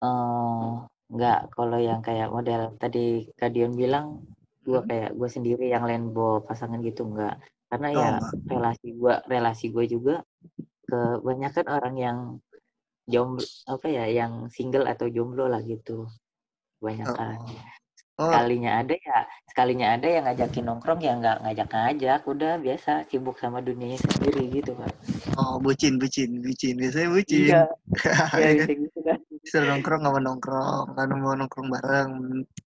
eh 0.01 0.73
enggak 1.13 1.39
kalau 1.55 1.79
yang 1.79 2.01
kayak 2.01 2.29
model 2.33 2.73
tadi 2.81 3.29
Kadion 3.37 3.73
bilang 3.77 4.25
gua 4.67 4.83
Hmm. 4.83 4.89
kayak 4.91 5.11
gue 5.15 5.29
sendiri 5.31 5.67
yang 5.71 5.87
lain 5.87 6.11
bawa 6.11 6.43
pasangan 6.43 6.83
gitu 6.83 7.07
enggak 7.07 7.39
karena 7.67 7.89
Oh, 7.91 7.99
ya 7.99 8.11
relasi 8.47 8.89
gua 8.95 9.15
relasi 9.27 9.67
gue 9.75 9.85
juga 9.91 10.15
kebanyakan 10.87 11.67
orang 11.67 11.95
yang 11.99 12.19
jomblo 13.07 13.47
apa 13.67 13.87
ya 13.87 14.05
yang 14.07 14.47
single 14.51 14.87
atau 14.87 15.07
jomblo 15.11 15.51
lah 15.51 15.63
gitu. 15.63 16.07
Kebanyakan 16.79 17.43
oh. 18.17 18.31
Sekalinya 18.31 18.81
ada 18.81 18.95
ya 18.97 19.19
sekalinya 19.57 19.87
ada 19.97 20.09
yang 20.09 20.25
ngajakin 20.25 20.65
nongkrong 20.69 21.01
ya 21.01 21.13
nggak 21.17 21.37
ngajak 21.45 21.69
ngajak 21.69 22.21
udah 22.29 22.53
biasa 22.61 22.93
sibuk 23.09 23.37
sama 23.41 23.65
dunianya 23.65 23.97
sendiri 23.97 24.53
gitu 24.53 24.77
kan 24.77 24.93
oh 25.41 25.57
bucin 25.61 25.97
bucin 25.97 26.45
bucin 26.45 26.77
biasanya 26.77 27.09
bucin. 27.13 27.49
Iya. 27.53 27.63
Ya 28.37 28.49
ya 28.53 28.65
kan? 28.65 28.67
bisa 28.69 28.77
gitu 28.85 28.99
kan 29.57 29.65
nongkrong 29.69 30.01
nggak 30.05 30.13
mau 30.13 30.23
nongkrong 30.25 30.87
kan 30.93 31.09
mau 31.17 31.35
nongkrong 31.37 31.69
bareng 31.73 32.11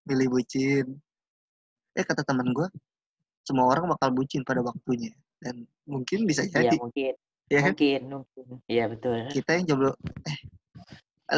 milih 0.07 0.29
bucin. 0.35 0.87
Eh 1.95 2.05
kata 2.07 2.23
teman 2.27 2.51
gue 2.51 2.67
semua 3.47 3.67
orang 3.73 3.89
bakal 3.97 4.13
bucin 4.15 4.45
pada 4.45 4.61
waktunya 4.61 5.11
dan 5.41 5.65
mungkin 5.89 6.29
bisa 6.29 6.45
Iya 6.45 6.69
jadi 6.71 6.77
mungkin, 6.77 7.13
ya 7.49 7.61
kan 7.65 7.73
mungkin, 7.75 8.01
mungkin. 8.09 8.47
Iya 8.69 8.85
betul. 8.93 9.17
kita 9.33 9.51
yang 9.57 9.65
jomblo 9.69 9.93
eh 10.29 10.39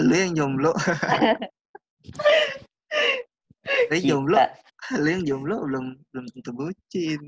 lu 0.03 0.15
yang 0.17 0.33
jomblo 0.35 0.73
lu 3.89 3.93
yang 3.95 4.07
jomblo 4.11 4.39
lu 4.99 5.09
yang 5.09 5.25
jomblo 5.25 5.57
belum 5.65 5.85
belum 6.11 6.25
tentu 6.35 6.51
bucin 6.53 7.21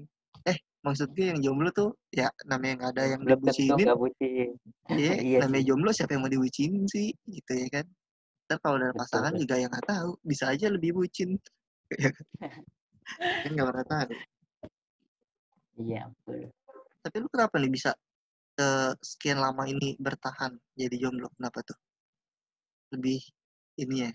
eh 0.45 0.59
maksud 0.83 1.09
gue 1.15 1.27
yang 1.33 1.41
jomblo 1.41 1.71
tuh 1.73 1.91
ya 2.13 2.29
namanya 2.45 2.85
nggak 2.85 2.91
ada 2.99 3.03
yang 3.17 3.21
belum 3.25 3.41
dibucinin 3.41 3.87
bucin. 3.97 4.49
Iya, 4.93 5.13
Iya 5.25 5.39
namanya 5.47 5.63
sih. 5.63 5.69
jomblo 5.73 5.91
siapa 5.97 6.11
yang 6.13 6.23
mau 6.27 6.33
dibucinin 6.33 6.85
sih, 6.91 7.09
gitu 7.25 7.53
ya 7.57 7.69
kan. 7.73 7.87
Ntar 8.45 8.59
kalau 8.61 8.77
ada 8.77 8.93
Betul, 8.93 9.01
pasangan 9.01 9.33
betul. 9.33 9.43
juga 9.49 9.55
yang 9.57 9.71
nggak 9.73 9.89
tahu, 9.89 10.11
bisa 10.21 10.45
aja 10.53 10.67
lebih 10.69 10.91
bucin. 10.93 11.41
Kan 11.89 11.89
Kan 13.45 13.51
nggak 13.57 13.69
pernah 13.73 13.87
tahu. 13.89 14.13
Iya 15.79 16.11
betul. 16.11 16.51
Tapi 17.05 17.17
lu 17.21 17.29
kenapa 17.29 17.55
nih 17.59 17.73
bisa 17.73 17.91
eh, 18.61 18.93
sekian 19.03 19.43
lama 19.43 19.67
ini 19.67 19.99
bertahan 19.99 20.55
jadi 20.79 20.97
jomblo? 20.97 21.29
Kenapa 21.35 21.61
tuh? 21.67 21.79
Lebih 22.95 23.21
ini 23.81 24.07
ya, 24.07 24.11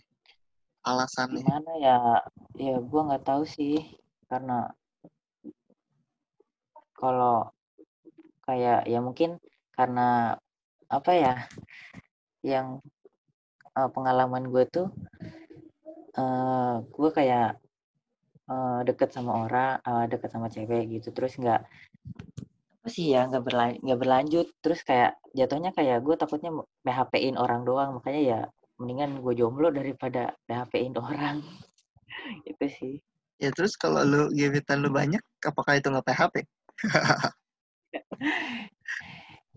alasannya. 0.88 1.44
Gimana 1.44 1.74
ya? 1.84 1.98
Ya 2.56 2.76
gua 2.80 3.12
nggak 3.12 3.26
tahu 3.28 3.44
sih 3.44 3.84
karena 4.32 4.72
kalau 6.96 7.52
kayak 8.44 8.88
ya 8.88 9.00
mungkin 9.00 9.40
karena 9.76 10.36
apa 10.92 11.12
ya 11.16 11.34
yang 12.44 12.84
eh, 13.78 13.90
pengalaman 13.94 14.52
gue 14.52 14.64
tuh 14.68 14.88
eh 16.20 16.74
gue 16.84 17.10
kayak 17.14 17.56
eh, 18.50 18.80
deket 18.88 19.10
sama 19.16 19.32
orang 19.46 19.80
eh, 19.86 20.06
deket 20.12 20.30
sama 20.34 20.48
cewek 20.50 20.84
gitu. 21.00 21.10
Terus 21.16 21.34
nggak 21.38 21.62
apa 22.80 22.88
sih 22.88 23.12
ya 23.14 23.28
nggak 23.30 23.44
berlanjut 23.46 23.80
nggak 23.86 24.00
berlanjut. 24.02 24.48
Terus 24.64 24.80
kayak 24.84 25.12
jatuhnya 25.38 25.72
kayak 25.78 26.02
gue 26.02 26.16
takutnya 26.18 26.52
PHP-in 26.86 27.38
orang 27.38 27.62
doang. 27.64 28.02
Makanya 28.02 28.22
ya 28.22 28.40
mendingan 28.80 29.20
gue 29.22 29.34
jomblo 29.36 29.70
daripada 29.70 30.34
PHP-in 30.48 30.96
orang. 30.98 31.44
Itu 32.50 32.66
sih. 32.68 32.96
Ya 33.40 33.56
terus 33.56 33.80
kalau 33.80 34.04
lu 34.04 34.28
gebetan 34.36 34.84
lu 34.84 34.92
banyak, 34.92 35.24
apakah 35.48 35.80
itu 35.80 35.88
nggak 35.88 36.12
PHP? 36.12 36.36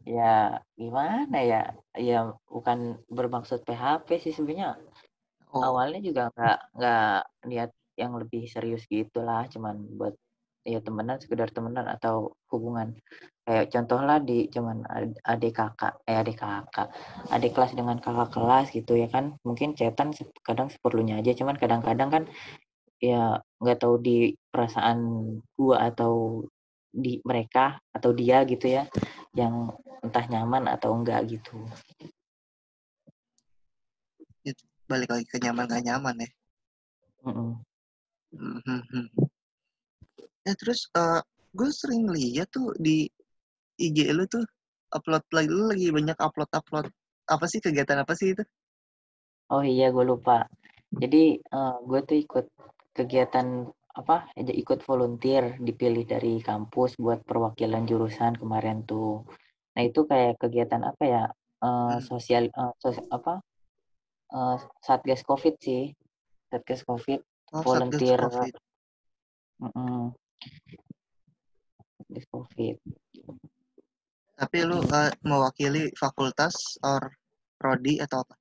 ya 0.06 0.62
gimana 0.78 1.38
ya? 1.42 1.62
Ya 1.98 2.30
bukan 2.46 3.02
bermaksud 3.10 3.66
PHP 3.66 4.22
sih 4.22 4.30
sebenarnya. 4.30 4.78
Oh, 5.50 5.66
awalnya 5.66 5.98
juga 5.98 6.30
nggak 6.30 6.58
nggak 6.78 7.18
niat 7.50 7.70
yang 8.02 8.12
lebih 8.18 8.50
serius 8.50 8.82
gitulah 8.90 9.46
cuman 9.46 9.78
buat 9.94 10.14
ya 10.62 10.78
temenan 10.78 11.18
sekedar 11.18 11.50
temenan 11.50 11.90
atau 11.90 12.38
hubungan 12.50 12.94
kayak 13.42 13.74
contoh 13.74 13.98
lah 13.98 14.22
di 14.22 14.46
cuman 14.46 14.86
ad- 14.86 15.18
adik 15.26 15.58
kakak 15.58 15.98
eh 16.06 16.14
adik 16.14 16.38
kakak 16.38 16.94
adik 17.34 17.50
kelas 17.50 17.74
dengan 17.74 17.98
kakak 17.98 18.30
kelas 18.30 18.70
gitu 18.70 18.94
ya 18.94 19.10
kan 19.10 19.34
mungkin 19.42 19.74
chatan 19.74 20.14
se- 20.14 20.30
kadang 20.46 20.70
seperlunya 20.70 21.18
aja 21.18 21.34
cuman 21.34 21.58
kadang-kadang 21.58 22.10
kan 22.14 22.24
ya 23.02 23.42
nggak 23.58 23.78
tahu 23.82 23.98
di 23.98 24.38
perasaan 24.54 24.98
gua 25.58 25.90
atau 25.90 26.46
di 26.94 27.18
mereka 27.26 27.82
atau 27.90 28.14
dia 28.14 28.46
gitu 28.46 28.70
ya 28.70 28.86
yang 29.34 29.74
entah 30.06 30.22
nyaman 30.30 30.70
atau 30.70 30.94
enggak 30.94 31.26
gitu 31.26 31.58
balik 34.90 35.08
lagi 35.08 35.24
ke 35.24 35.40
nyaman 35.40 35.64
nggak 35.66 35.84
nyaman 35.88 36.14
ya. 36.20 36.28
Mm-mm. 37.24 37.50
Mhm. 38.32 39.12
Ya 40.42 40.52
terus 40.58 40.88
eh 40.96 41.20
gue 41.52 41.68
sering 41.70 42.08
lihat 42.08 42.48
tuh 42.50 42.72
di 42.80 43.06
IG 43.78 44.08
lu 44.16 44.24
tuh 44.26 44.44
upload 44.92 45.24
lagi 45.32 45.48
lu 45.52 45.64
lagi 45.68 45.86
banyak 45.92 46.18
upload 46.18 46.50
upload 46.52 46.86
apa 47.28 47.44
sih 47.48 47.60
kegiatan 47.62 47.98
apa 48.02 48.12
sih 48.18 48.34
itu? 48.34 48.44
Oh 49.52 49.60
iya, 49.60 49.92
gue 49.92 50.04
lupa. 50.04 50.48
Jadi 50.92 51.36
eh, 51.38 51.76
gue 51.88 52.00
tuh 52.08 52.16
ikut 52.24 52.46
kegiatan 52.96 53.68
apa? 53.92 54.28
aja 54.32 54.52
Ikut 54.52 54.80
volunteer 54.88 55.60
dipilih 55.60 56.04
dari 56.08 56.40
kampus 56.40 56.96
buat 56.96 57.20
perwakilan 57.28 57.84
jurusan 57.84 58.40
kemarin 58.40 58.84
tuh. 58.88 59.24
Nah 59.76 59.82
itu 59.84 60.08
kayak 60.08 60.40
kegiatan 60.40 60.82
apa 60.84 61.02
ya? 61.04 61.24
Eh, 61.62 61.68
Hmm. 61.68 62.00
sosial 62.00 62.44
eh, 62.48 62.72
sos- 62.80 63.08
apa? 63.12 63.40
Eh, 64.32 64.56
Satgas 64.80 65.20
COVID 65.24 65.54
sih. 65.60 65.92
Satgas 66.48 66.82
COVID 66.88 67.20
Oh, 67.52 67.60
volunteer. 67.60 68.16
Covid. 68.16 68.54
Mm-mm. 69.60 70.16
Satgas 72.00 72.26
COVID. 72.32 72.76
Tapi 74.32 74.56
lu 74.64 74.80
eh, 74.80 75.12
mewakili 75.28 75.92
fakultas 75.92 76.80
or 76.80 77.12
prodi 77.60 78.00
atau 78.00 78.24
apa? 78.24 78.34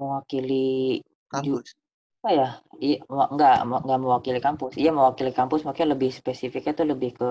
Mewakili 0.00 0.98
Kampus. 1.28 1.76
apa 2.24 2.30
ya? 2.32 2.48
Iya, 2.80 2.98
enggak, 3.04 3.56
enggak 3.62 3.98
mewakili 4.00 4.40
kampus. 4.40 4.72
Iya 4.80 4.90
mewakili 4.96 5.36
kampus, 5.36 5.68
makanya 5.68 5.92
lebih 5.92 6.08
spesifiknya 6.08 6.72
tuh 6.72 6.88
lebih 6.88 7.12
ke 7.12 7.30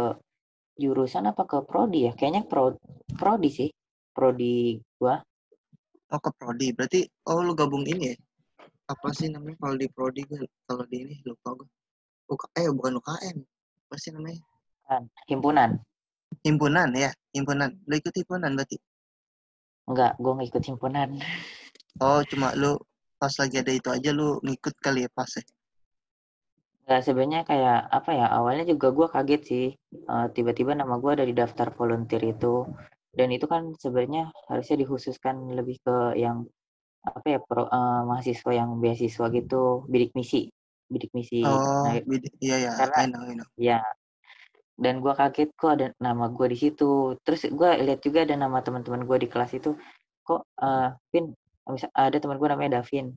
jurusan 0.77 1.25
apa 1.25 1.49
ke 1.49 1.57
prodi 1.65 2.05
ya? 2.05 2.13
Kayaknya 2.13 2.45
pro 2.45 2.77
prodi 3.17 3.49
sih. 3.49 3.69
Prodi 4.13 4.77
gua. 5.01 5.17
Oh, 6.13 6.21
ke 6.21 6.29
prodi. 6.37 6.69
Berarti 6.77 7.01
oh 7.25 7.41
lu 7.41 7.57
gabung 7.57 7.81
ini 7.89 8.13
ya? 8.13 8.15
Apa 8.83 9.15
sih 9.15 9.31
namanya 9.31 9.55
kalau 9.63 9.75
di 9.79 9.87
prodi 9.87 10.27
gue 10.27 10.43
kalau 10.67 10.83
di 10.87 10.97
ini 11.07 11.15
lupa 11.23 11.55
gue. 11.55 11.69
UK, 12.27 12.43
eh 12.55 12.67
bukan 12.71 12.99
UKM. 12.99 13.37
Apa 13.87 13.95
sih 13.99 14.11
namanya? 14.15 14.39
Himpunan. 15.27 15.79
Himpunan 16.43 16.89
ya, 16.97 17.11
himpunan. 17.31 17.69
Lu 17.87 17.93
ikut 17.95 18.13
himpunan 18.15 18.51
berarti. 18.57 18.77
Enggak, 19.87 20.15
gua 20.19 20.31
nggak 20.39 20.49
ikut 20.55 20.63
himpunan. 20.63 21.09
Oh, 21.99 22.23
cuma 22.27 22.55
lu 22.55 22.79
pas 23.19 23.31
lagi 23.39 23.55
ada 23.59 23.71
itu 23.71 23.89
aja 23.91 24.09
lu 24.11 24.39
ngikut 24.43 24.75
kali 24.79 25.07
ya 25.07 25.09
pas 25.11 25.27
ya. 25.27 25.43
Enggak, 26.83 27.01
sebenarnya 27.03 27.41
kayak 27.47 27.79
apa 27.91 28.11
ya? 28.11 28.25
Awalnya 28.31 28.65
juga 28.67 28.87
gua 28.91 29.07
kaget 29.11 29.41
sih. 29.43 29.65
Eh, 29.91 30.27
tiba-tiba 30.35 30.75
nama 30.75 30.99
gua 30.99 31.19
ada 31.19 31.25
di 31.27 31.35
daftar 31.35 31.71
volunteer 31.75 32.23
itu. 32.23 32.67
Dan 33.13 33.29
itu 33.29 33.45
kan 33.45 33.75
sebenarnya 33.77 34.33
harusnya 34.49 34.83
dikhususkan 34.83 35.53
lebih 35.53 35.77
ke 35.85 36.17
yang 36.17 36.49
apa 37.03 37.27
ya? 37.33 37.39
Pro, 37.43 37.67
eh, 37.67 38.01
mahasiswa 38.09 38.51
yang 38.55 38.69
beasiswa 38.81 39.25
gitu, 39.37 39.85
bidik 39.91 40.11
misi, 40.17 40.49
bidik 40.87 41.11
misi. 41.11 41.43
Oh, 41.43 41.83
Nah, 41.85 41.99
bid- 42.07 42.31
iya 42.39 42.55
ya, 42.65 42.71
karena 42.79 42.95
I 43.03 43.05
know, 43.11 43.21
I 43.27 43.33
know. 43.37 43.47
ya 43.59 43.79
dan 44.73 44.99
gua 45.05 45.13
kaget 45.13 45.49
kok 45.53 45.71
ada 45.77 45.87
nama 46.01 46.25
gua 46.33 46.47
di 46.49 46.57
situ. 46.57 47.15
Terus 47.21 47.45
gua 47.53 47.77
lihat 47.77 48.01
juga 48.01 48.25
ada 48.25 48.35
nama 48.35 48.57
teman-teman 48.65 49.05
gua 49.05 49.17
di 49.21 49.29
kelas 49.29 49.53
itu. 49.53 49.77
Kok 50.25 50.41
eh 50.65 50.89
Vin, 51.13 51.25
ada 51.93 52.17
teman 52.17 52.37
gua 52.41 52.49
namanya 52.57 52.81
Davin. 52.81 53.13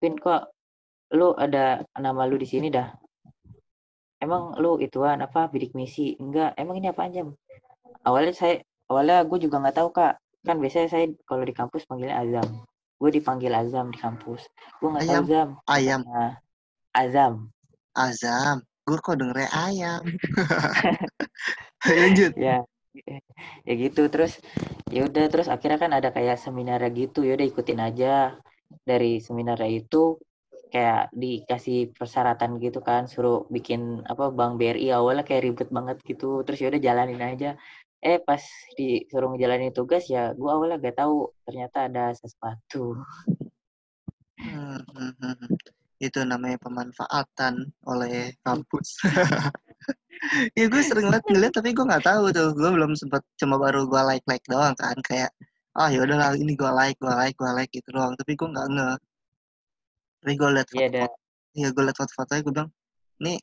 Vin 0.00 0.14
kok 0.20 0.52
lu 1.14 1.34
ada 1.34 1.82
nama 1.98 2.22
lu 2.30 2.36
di 2.38 2.46
sini 2.46 2.68
dah. 2.70 2.88
Emang 4.22 4.56
lu 4.62 4.80
ituan 4.80 5.20
apa 5.20 5.46
bidik 5.52 5.76
misi? 5.76 6.16
Enggak, 6.22 6.56
emang 6.56 6.80
ini 6.80 6.88
apa 6.88 7.04
aja? 7.08 7.22
Awalnya 8.06 8.32
saya 8.32 8.54
awalnya 8.90 9.22
gue 9.28 9.38
juga 9.44 9.60
nggak 9.60 9.76
tahu 9.76 9.88
kak. 9.92 10.14
Kan 10.46 10.56
biasanya 10.62 10.88
saya 10.88 11.04
kalau 11.28 11.42
di 11.44 11.54
kampus 11.54 11.84
panggilnya 11.84 12.16
Azam. 12.22 12.46
Gue 12.96 13.10
dipanggil 13.12 13.52
Azam 13.52 13.92
di 13.92 13.98
kampus. 14.00 14.42
Gue 14.80 14.88
nggak 14.92 15.04
tahu 15.04 15.12
Ayam, 15.12 15.24
Zam. 15.28 15.48
ayam, 15.68 16.00
Nah, 16.08 16.32
Azam. 16.96 17.32
azam. 17.96 18.56
Gue 18.86 18.98
kok 19.02 19.16
dengernya 19.20 19.50
ayam. 19.52 20.02
Lanjut. 21.90 22.32
Ya, 22.38 22.64
ya 23.66 23.74
gitu 23.76 24.08
terus 24.08 24.40
ya 24.88 25.04
udah 25.04 25.28
terus 25.28 25.48
akhirnya 25.52 25.76
kan 25.76 25.92
ada 25.92 26.08
kayak 26.16 26.40
seminar 26.40 26.80
gitu 26.96 27.20
ya 27.26 27.36
udah 27.36 27.46
ikutin 27.46 27.80
aja 27.82 28.38
dari 28.88 29.20
seminarnya 29.20 29.68
itu 29.84 30.16
kayak 30.72 31.12
dikasih 31.14 31.92
persyaratan 31.94 32.58
gitu 32.58 32.80
kan 32.82 33.06
suruh 33.06 33.46
bikin 33.52 34.02
apa 34.08 34.32
Bank 34.34 34.58
BRI 34.58 34.90
awalnya 34.96 35.22
kayak 35.28 35.42
ribet 35.46 35.68
banget 35.70 35.96
gitu 36.08 36.42
terus 36.42 36.58
ya 36.58 36.68
udah 36.72 36.82
jalanin 36.82 37.20
aja 37.22 37.50
eh 38.06 38.22
pas 38.22 38.42
disuruh 38.78 39.34
ngejalanin 39.34 39.74
tugas 39.74 40.06
ya 40.06 40.30
gua 40.38 40.54
awalnya 40.54 40.78
gak 40.78 41.02
tahu 41.02 41.34
ternyata 41.42 41.90
ada 41.90 42.14
sesuatu 42.14 43.02
Hmm, 44.36 44.78
hmm, 44.84 45.12
hmm, 45.16 45.34
hmm. 45.40 45.54
Itu 45.96 46.20
namanya 46.28 46.60
pemanfaatan 46.60 47.72
oleh 47.88 48.36
kampus. 48.44 49.00
ya 50.58 50.64
gue 50.68 50.82
sering 50.84 51.08
banget 51.08 51.24
ngeliat 51.32 51.52
tapi 51.56 51.72
gue 51.72 51.84
nggak 51.88 52.04
tahu 52.04 52.24
tuh. 52.36 52.52
Gue 52.52 52.70
belum 52.76 52.92
sempet 52.92 53.24
cuma 53.40 53.56
baru 53.56 53.88
gue 53.88 54.02
like 54.04 54.26
like 54.28 54.44
doang 54.44 54.76
kan 54.76 54.96
kayak 55.08 55.32
ah 55.76 55.88
ya 55.88 56.04
udahlah 56.04 56.36
ini 56.36 56.52
gue 56.52 56.68
like 56.72 57.00
gue 57.00 57.12
like 57.16 57.36
gue 57.40 57.50
like 57.56 57.72
gitu 57.72 57.88
doang. 57.96 58.12
Tapi 58.20 58.32
gue 58.36 58.48
nggak 58.52 58.68
nge. 58.76 58.90
Tapi 60.20 60.32
gue 60.36 60.48
liat 60.52 60.68
Iya 60.76 60.88
foto-foto. 60.92 61.16
Iya 61.56 61.68
gue 61.72 61.82
liat 61.88 61.96
foto-fotonya 61.96 62.40
gue 62.44 62.52
bilang 62.52 62.70
nih 63.16 63.38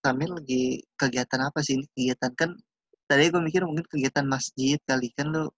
Samir 0.00 0.30
lagi 0.32 0.80
kegiatan 0.96 1.40
apa 1.44 1.60
sih 1.60 1.76
ini 1.80 1.84
kegiatan 1.92 2.32
kan 2.36 2.50
tadi 3.10 3.26
gue 3.26 3.42
mikir 3.42 3.66
mungkin 3.66 3.82
kegiatan 3.90 4.22
masjid 4.22 4.78
kali 4.86 5.10
kan 5.18 5.34
lu 5.34 5.50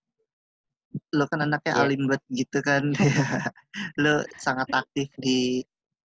lo 1.12 1.25
kan 1.28 1.44
anaknya 1.44 1.73
Iya. 1.76 1.82
alim 1.85 2.02
banget 2.09 2.23
gitu 2.32 2.59
kan. 2.64 2.85
lo 4.02 4.25
sangat 4.40 4.68
aktif 4.73 5.09
di 5.16 5.61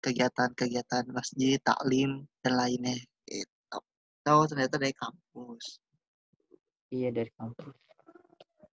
kegiatan-kegiatan 0.05 1.09
masjid, 1.09 1.57
taklim, 1.65 2.29
dan 2.45 2.53
lainnya. 2.61 2.97
Gitu. 3.25 3.79
Tahu 4.25 4.41
ternyata 4.49 4.77
dari 4.77 4.93
kampus. 4.93 5.81
Iya 6.93 7.09
dari 7.13 7.33
kampus. 7.33 7.73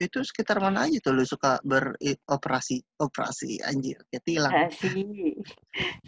Itu 0.01 0.27
sekitar 0.27 0.59
mana 0.59 0.91
aja 0.91 0.99
tuh 0.99 1.15
lo 1.15 1.23
suka 1.23 1.63
beroperasi 1.63 2.83
operasi 2.99 3.63
anjir 3.63 4.01
tilang. 4.27 4.51
Asih. 4.67 5.39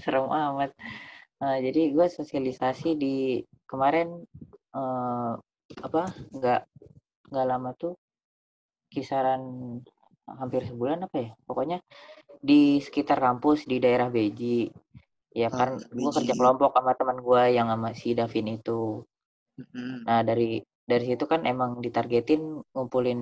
Serem 0.03 0.27
amat. 0.27 0.75
Nah, 1.43 1.59
jadi 1.59 1.91
gue 1.91 2.07
sosialisasi 2.07 2.99
di 2.99 3.43
kemarin 3.67 4.23
eh, 4.75 5.35
apa 5.81 6.03
nggak 6.37 6.61
nggak 7.33 7.47
lama 7.49 7.71
tuh 7.79 7.95
kisaran 8.93 9.43
hampir 10.29 10.63
sebulan 10.69 11.09
apa 11.09 11.17
ya 11.19 11.31
pokoknya 11.49 11.79
di 12.43 12.83
sekitar 12.83 13.23
kampus 13.23 13.65
di 13.71 13.79
daerah 13.79 14.11
Beji. 14.11 14.67
Ya 15.33 15.49
Oh, 15.49 15.57
kan 15.57 15.81
gue 15.81 16.11
kerja 16.13 16.35
kelompok 16.37 16.77
sama 16.77 16.93
teman 16.93 17.19
gue 17.25 17.43
yang 17.57 17.73
sama 17.73 17.97
si 17.97 18.13
Davin 18.13 18.53
itu. 18.53 19.01
Mm-mm. 19.53 20.09
nah 20.09 20.25
dari 20.25 20.65
dari 20.89 21.05
situ 21.05 21.25
kan 21.29 21.45
emang 21.45 21.79
ditargetin 21.85 22.41
ngumpulin 22.73 23.21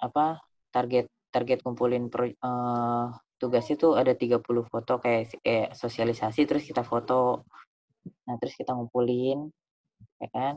apa 0.00 0.40
target 0.72 1.06
target 1.28 1.60
ngumpulin 1.60 2.08
pro, 2.12 2.24
eh, 2.24 3.04
tugasnya 3.40 3.76
tuh 3.76 3.92
ada 4.00 4.12
30 4.16 4.64
foto 4.64 4.96
kayak 5.00 5.38
kayak 5.44 5.68
sosialisasi 5.76 6.40
terus 6.48 6.64
kita 6.68 6.82
foto. 6.84 7.44
Nah 8.26 8.34
terus 8.40 8.54
kita 8.60 8.72
ngumpulin 8.76 9.48
ya 10.20 10.28
kan 10.34 10.54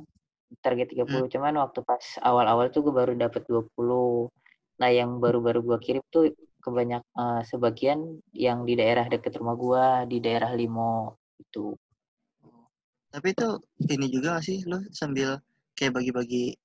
target 0.59 0.87
30 0.91 1.25
cuman 1.33 1.53
waktu 1.63 1.79
pas 1.87 2.03
awal-awal 2.27 2.67
tuh 2.73 2.81
gue 2.85 2.93
baru 2.99 3.13
dapet 3.15 3.41
20 3.47 4.27
nah 4.79 4.89
yang 4.91 5.21
baru-baru 5.23 5.59
gue 5.67 5.77
kirim 5.85 6.03
tuh 6.11 6.23
kebanyak 6.63 7.03
eh, 7.21 7.41
sebagian 7.49 7.99
yang 8.35 8.65
di 8.67 8.73
daerah 8.79 9.05
deket 9.07 9.33
rumah 9.39 9.55
gue 9.63 9.85
di 10.11 10.17
daerah 10.25 10.51
Limo 10.59 11.15
itu 11.41 11.73
Tapi 13.11 13.27
itu 13.35 13.47
ini 13.93 14.07
juga 14.07 14.27
gak 14.39 14.45
sih 14.47 14.57
lo 14.71 14.77
sambil 14.99 15.29
kayak 15.77 15.93
bagi-bagi 15.99 16.55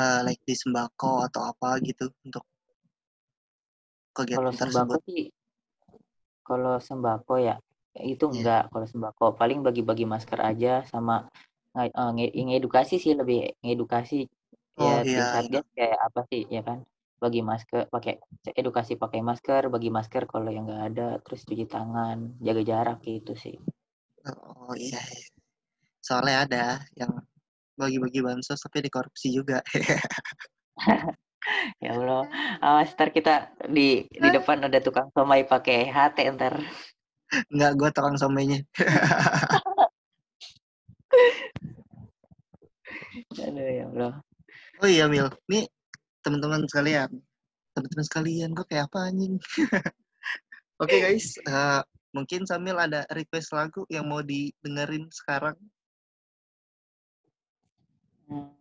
eh, 0.00 0.20
like 0.26 0.42
di 0.48 0.54
sembako 0.62 1.12
atau 1.26 1.42
apa 1.50 1.68
gitu 1.88 2.06
untuk 2.26 2.44
kalau 4.34 4.50
kegiatan 4.50 4.58
sembako 4.60 4.94
tersebut. 4.94 5.00
sih 5.06 5.22
kalau 6.48 6.74
sembako 6.88 7.34
ya 7.48 7.54
itu 8.12 8.24
Iya. 8.30 8.34
enggak 8.34 8.62
kalau 8.72 8.86
sembako. 8.92 9.24
Paling 9.40 9.58
bagi-bagi 9.66 10.04
masker 10.12 10.38
aja 10.50 10.72
sama 10.86 11.26
nge- 11.76 11.92
eh, 11.92 12.10
nge- 12.16 12.34
ngedukasi 12.48 12.96
sih 13.02 13.12
lebih 13.18 13.52
ngedukasi 13.64 14.28
Oh 14.78 14.86
ya 14.86 15.02
iya, 15.02 15.26
satgas 15.34 15.66
kayak 15.74 15.98
apa 15.98 16.20
sih 16.30 16.46
ya 16.46 16.62
kan 16.62 16.86
bagi 17.18 17.42
masker 17.42 17.90
pakai 17.90 18.22
edukasi 18.54 18.94
pakai 18.94 19.26
masker 19.26 19.66
bagi 19.74 19.90
masker 19.90 20.30
kalau 20.30 20.54
yang 20.54 20.70
nggak 20.70 20.84
ada 20.94 21.08
terus 21.18 21.42
cuci 21.42 21.66
tangan 21.66 22.38
jaga 22.38 22.62
jarak 22.62 22.98
gitu 23.02 23.34
sih 23.34 23.58
Oh 24.28 24.76
iya. 24.76 25.00
iya. 25.02 25.26
Soalnya 26.04 26.36
ada 26.44 26.64
yang 26.94 27.10
bagi-bagi 27.78 28.20
bansos 28.20 28.60
tapi 28.60 28.84
dikorupsi 28.84 29.32
juga. 29.32 29.64
ya 31.82 31.90
Allah 31.96 32.28
awas 32.60 32.92
ntar 32.92 33.08
kita 33.14 33.54
di 33.70 34.04
di 34.10 34.28
depan 34.28 34.68
ada 34.68 34.78
tukang 34.82 35.08
somai 35.14 35.48
pakai 35.48 35.88
HT 35.88 36.18
ntar 36.36 36.60
Enggak, 37.52 37.76
gue 37.76 37.90
tukang 37.92 38.16
somainya. 38.16 38.64
aduh 43.44 43.66
ya 43.66 43.86
Allah 43.90 44.14
Oh 44.78 44.86
iya 44.86 45.10
Mil, 45.10 45.26
nih 45.50 45.66
teman-teman 46.22 46.62
sekalian, 46.70 47.10
teman-teman 47.74 48.06
sekalian, 48.06 48.54
gue 48.54 48.62
kayak 48.62 48.86
apa 48.86 49.10
anjing? 49.10 49.34
Oke 50.82 50.96
guys, 51.02 51.34
eh, 51.42 51.82
mungkin 52.14 52.46
Samil 52.46 52.78
ada 52.78 53.02
request 53.10 53.50
lagu 53.50 53.82
yang 53.90 54.06
mau 54.06 54.22
didengerin 54.22 55.10
sekarang. 55.10 55.58
Hmm. 58.30 58.54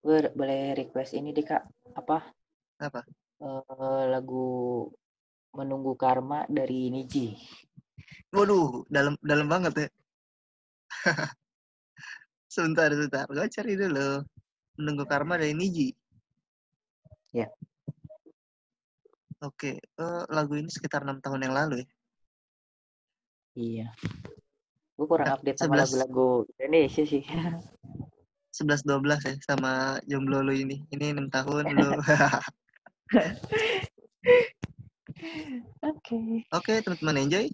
gue 0.00 0.32
boleh 0.32 0.72
request 0.78 1.12
ini 1.18 1.34
deh 1.34 1.44
kak 1.44 1.66
apa 1.92 2.32
Apa? 2.80 3.04
Eh, 3.42 4.04
lagu 4.08 4.86
menunggu 5.52 5.98
karma 5.98 6.46
dari 6.48 6.88
Niji 6.88 7.36
Waduh, 8.30 8.86
dalam 8.86 9.18
dalam 9.20 9.50
banget 9.50 9.72
ya. 9.74 9.88
sebentar, 12.50 12.90
sebentar, 12.90 13.24
gue 13.30 13.46
cari 13.46 13.72
dulu. 13.78 14.26
Menunggu 14.82 15.04
karma 15.06 15.38
dari 15.38 15.54
Niji. 15.54 15.94
Ya. 17.30 17.46
Oke, 19.40 19.78
eh, 19.80 20.22
lagu 20.28 20.52
ini 20.58 20.68
sekitar 20.68 21.00
enam 21.06 21.22
tahun 21.22 21.46
yang 21.48 21.54
lalu 21.56 21.76
ya. 21.80 21.88
iya 23.50 23.88
gue 24.94 25.06
kurang 25.08 25.26
Nah, 25.26 25.34
update 25.40 25.58
sama 25.58 25.80
11. 25.80 25.90
lagu-lagu 26.06 26.28
Indonesia 26.60 27.02
sih 27.02 27.24
11-12 28.56 29.00
ya 29.26 29.34
sama 29.42 29.96
jomblo 30.04 30.44
lu 30.44 30.52
ini. 30.52 30.84
Ini 30.92 31.16
enam 31.16 31.32
tahun 31.32 31.72
lu. 31.72 31.90
oke 35.88 36.18
Oke, 36.52 36.72
teman-teman 36.84 37.16
enjoy. 37.26 37.46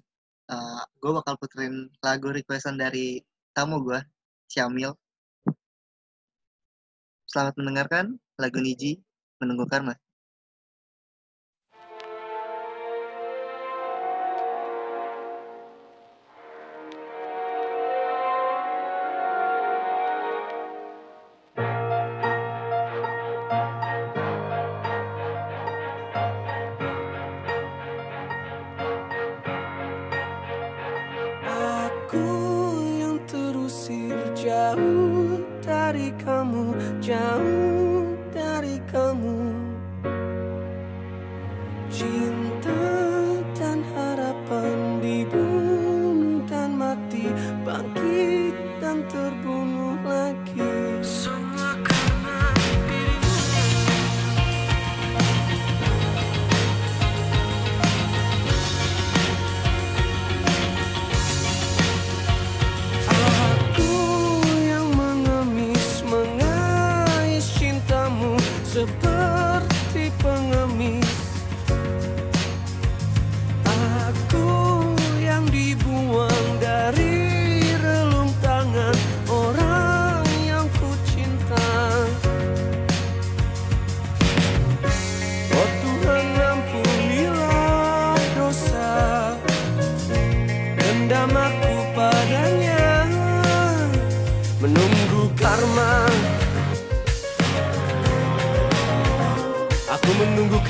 gue 1.01 1.13
bakal 1.23 1.35
puterin 1.39 1.87
lagu 2.03 2.29
requestan 2.35 2.75
dari 2.79 3.23
tamu 3.55 3.79
gue, 3.83 3.99
Syamil. 4.47 4.95
Selamat 7.27 7.59
mendengarkan 7.59 8.17
lagu 8.39 8.63
Niji, 8.63 9.03
Menunggu 9.43 9.67
Karma. 9.67 9.99
Aku 31.47 32.46
jauh 34.67 35.39
dari 35.63 36.11
kamu, 36.19 36.75
jauh 36.99 37.96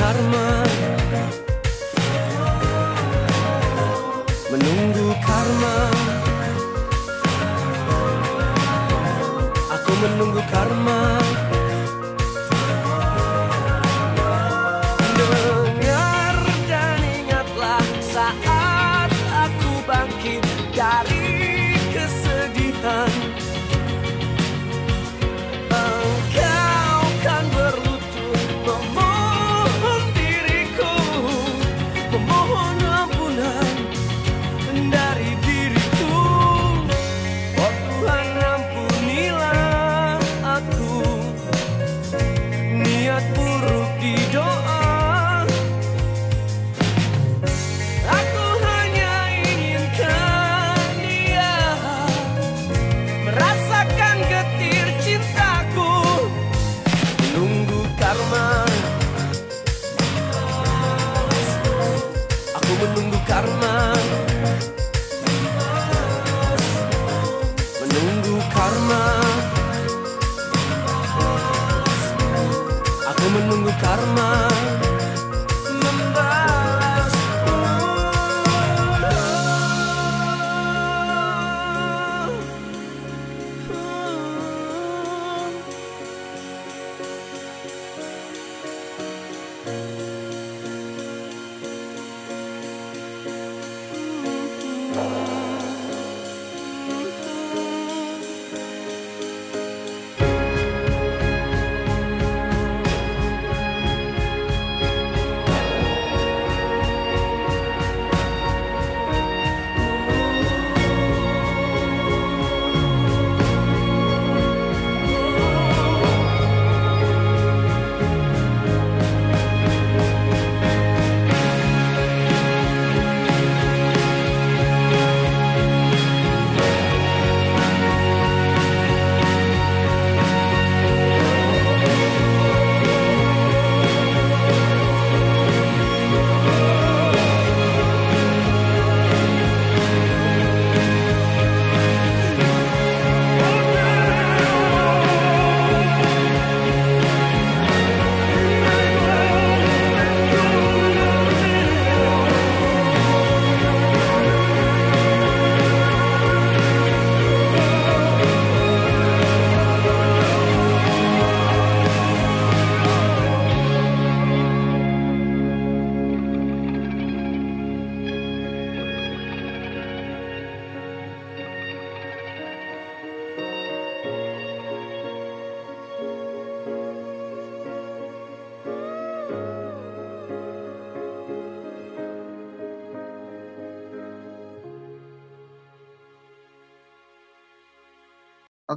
karma. 0.07 0.47
Menunggu 4.55 5.07
karma. 5.27 5.75
Aku 9.75 9.92
menunggu 9.99 10.42
karma 10.47 11.25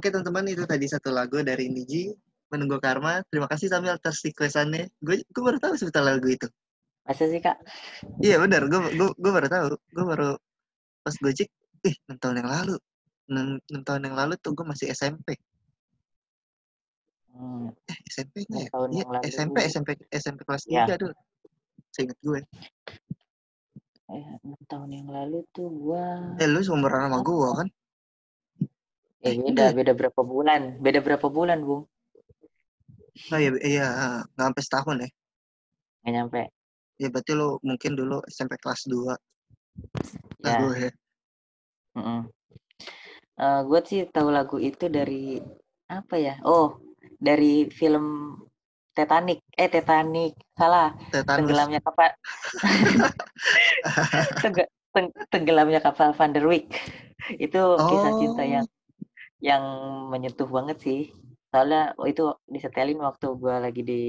Oke 0.00 0.08
teman-teman 0.08 0.48
itu 0.48 0.64
tadi 0.64 0.88
satu 0.88 1.12
lagu 1.12 1.44
dari 1.44 1.68
Niji 1.68 2.08
Menunggu 2.48 2.80
Karma. 2.80 3.20
Terima 3.28 3.44
kasih 3.44 3.68
Samil 3.68 3.92
atas 3.92 4.24
requestannya. 4.24 4.88
Gue 4.96 5.20
gue 5.28 5.42
baru 5.44 5.60
tahu 5.60 5.76
sebetulnya 5.76 6.16
lagu 6.16 6.24
itu. 6.24 6.48
Masa 7.04 7.28
sih 7.28 7.36
kak? 7.36 7.60
Iya 8.24 8.40
benar, 8.40 8.64
gue 8.64 8.80
gue 8.96 9.08
gue 9.12 9.32
baru 9.36 9.52
tahu. 9.52 9.66
Gue 9.92 10.04
baru 10.08 10.30
pas 11.04 11.12
gue 11.12 11.32
cek, 11.36 11.48
ih 11.84 11.94
enam 12.08 12.16
tahun 12.16 12.40
yang 12.40 12.48
lalu. 12.48 12.76
Enam 13.28 13.46
enam 13.60 13.82
tahun 13.84 14.00
yang 14.08 14.16
lalu 14.16 14.34
tuh 14.40 14.56
gue 14.56 14.64
masih 14.64 14.88
SMP. 14.88 15.36
Hmm, 17.36 17.68
Eh 17.84 17.98
SMP 18.08 18.48
nggak 18.48 18.72
ya? 18.72 19.04
Iya. 19.04 19.04
SMP 19.28 19.56
SMP 19.68 19.88
SMP 20.08 20.40
kelas 20.48 20.64
Ya. 20.64 20.88
3 20.88 20.96
dulu. 20.96 21.14
Seingat 21.92 22.16
gue. 22.24 22.40
Eh, 24.16 24.24
enam 24.48 24.60
tahun 24.64 24.96
yang 24.96 25.12
lalu 25.12 25.44
tuh 25.52 25.68
gua 25.68 26.34
Eh 26.40 26.48
lu 26.48 26.64
seumuran 26.64 27.04
sama 27.04 27.20
gue 27.20 27.50
kan? 27.52 27.68
Eh 29.20 29.32
Eh, 29.32 29.34
beda 29.36 29.76
beda 29.76 29.92
berapa 29.92 30.20
bulan. 30.24 30.80
Beda 30.80 31.00
berapa 31.04 31.26
bulan 31.28 31.60
bung 31.60 31.84
Oh 33.28 33.36
iya 33.36 33.52
iya 33.60 33.86
nggak 34.32 34.46
sampai 34.48 34.62
setahun 34.64 34.96
ya. 35.04 35.08
nggak 36.00 36.12
nyampe. 36.16 36.42
Ya 36.96 37.08
berarti 37.12 37.32
lu 37.36 37.60
mungkin 37.60 37.92
dulu 37.92 38.24
SMP 38.28 38.56
kelas 38.56 38.88
2. 38.88 39.12
Nah 40.40 40.48
ya 40.48 40.58
gue 40.64 40.74
ya. 40.78 40.90
mm 42.00 42.22
gue 43.40 43.80
sih 43.84 44.04
tahu 44.08 44.28
lagu 44.32 44.56
itu 44.56 44.88
dari 44.88 45.36
apa 45.88 46.16
ya? 46.16 46.40
Oh 46.44 46.80
dari 47.20 47.68
film 47.68 48.36
Titanic. 48.96 49.44
Eh 49.52 49.68
Titanic. 49.68 50.32
Salah. 50.56 50.96
Tetanus. 51.12 51.44
tenggelamnya 51.44 51.80
kapal. 51.84 52.10
Tengge- 54.40 54.70
teng- 54.92 55.14
tenggelamnya 55.28 55.80
kapal 55.80 56.12
Van 56.16 56.32
der 56.32 56.44
Wijk 56.44 56.68
itu 57.36 57.60
kisah 57.76 58.12
cinta 58.16 58.44
yang 58.44 58.64
Oh. 58.64 58.79
Yang 59.40 59.64
menyentuh 60.12 60.48
banget 60.48 60.78
sih 60.80 61.00
soalnya 61.50 61.96
itu 62.06 62.30
disetelin 62.46 63.00
waktu 63.02 63.26
gua 63.34 63.58
lagi 63.58 63.82
di 63.82 64.02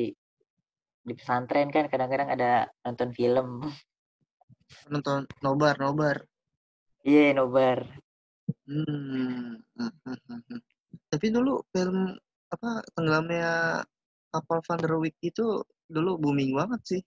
di 1.02 1.14
pesantren 1.18 1.74
kan 1.74 1.90
kadang-kadang 1.90 2.30
ada 2.30 2.70
nonton 2.86 3.10
film 3.16 3.66
nonton 4.92 5.26
nobar 5.42 5.76
nobar. 5.82 6.18
iya 7.02 7.34
nobar 7.34 7.88
Hmm. 8.68 9.60
Tapi 11.08 11.28
dulu 11.32 11.64
film 11.72 12.16
apa 12.52 12.84
tenggelamnya 12.96 13.80
kapal 14.32 14.60
Van 14.64 14.80
der 14.80 14.96
Wijk 14.96 15.16
itu 15.24 15.64
dulu 15.88 16.20
booming 16.20 16.56
banget 16.56 16.82
sih. 16.84 17.02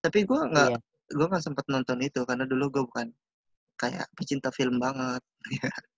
Tapi 0.00 0.28
gue 0.28 0.40
nggak 0.52 0.70
iya 0.76 0.80
gue 1.12 1.26
nggak 1.28 1.44
sempat 1.44 1.68
nonton 1.68 2.00
itu 2.00 2.24
karena 2.24 2.48
dulu 2.48 2.72
gue 2.72 2.82
bukan 2.88 3.08
kayak 3.76 4.08
pecinta 4.16 4.48
film 4.54 4.80
banget. 4.80 5.20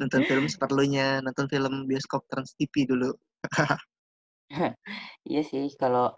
nonton 0.00 0.22
film 0.28 0.46
seperlunya, 0.48 1.20
nonton 1.24 1.46
film 1.52 1.84
bioskop 1.88 2.22
Trans 2.30 2.52
TV 2.58 2.74
dulu. 2.88 3.10
iya 5.30 5.42
sih 5.42 5.66
kalau 5.74 6.14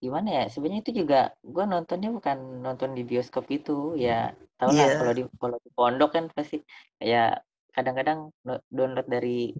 gimana 0.00 0.28
ya 0.32 0.44
sebenarnya 0.48 0.82
itu 0.82 1.04
juga 1.04 1.30
gua 1.44 1.64
nontonnya 1.68 2.08
bukan 2.08 2.64
nonton 2.64 2.96
di 2.96 3.02
bioskop 3.04 3.44
itu 3.52 3.94
ya 4.00 4.32
tau 4.56 4.72
lah 4.72 4.88
Iya. 4.88 4.96
kalau 4.96 5.12
di 5.12 5.22
kalau 5.36 5.56
di 5.60 5.70
pondok 5.76 6.10
kan 6.16 6.24
pasti 6.32 6.56
ya 6.98 7.36
kadang-kadang 7.76 8.32
download 8.72 9.06
dari 9.06 9.52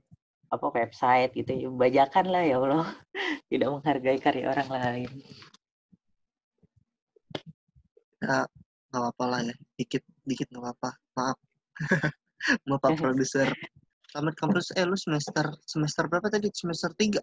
apa 0.50 0.66
website 0.74 1.30
gitu 1.38 1.52
ya 1.54 1.68
bajakan 1.70 2.26
lah 2.32 2.42
ya 2.42 2.56
Allah 2.58 2.88
tidak 3.52 3.68
menghargai 3.70 4.18
karya 4.18 4.44
orang 4.50 4.68
lain 4.74 5.10
Ya 8.20 8.44
nggak 8.92 9.04
apa 9.16 9.24
lah 9.24 9.40
ya, 9.48 9.54
dikit 9.80 10.04
dikit 10.28 10.52
nggak 10.52 10.76
apa. 10.76 10.90
Maaf, 11.16 11.38
maaf 12.66 12.80
Pak 12.80 12.96
produser. 12.96 13.48
Selamat 14.10 14.34
kampus. 14.34 14.72
Eh 14.74 14.84
lu 14.84 14.96
semester 14.98 15.46
semester 15.62 16.04
berapa 16.10 16.26
tadi? 16.26 16.50
Semester 16.50 16.90
3 16.96 17.20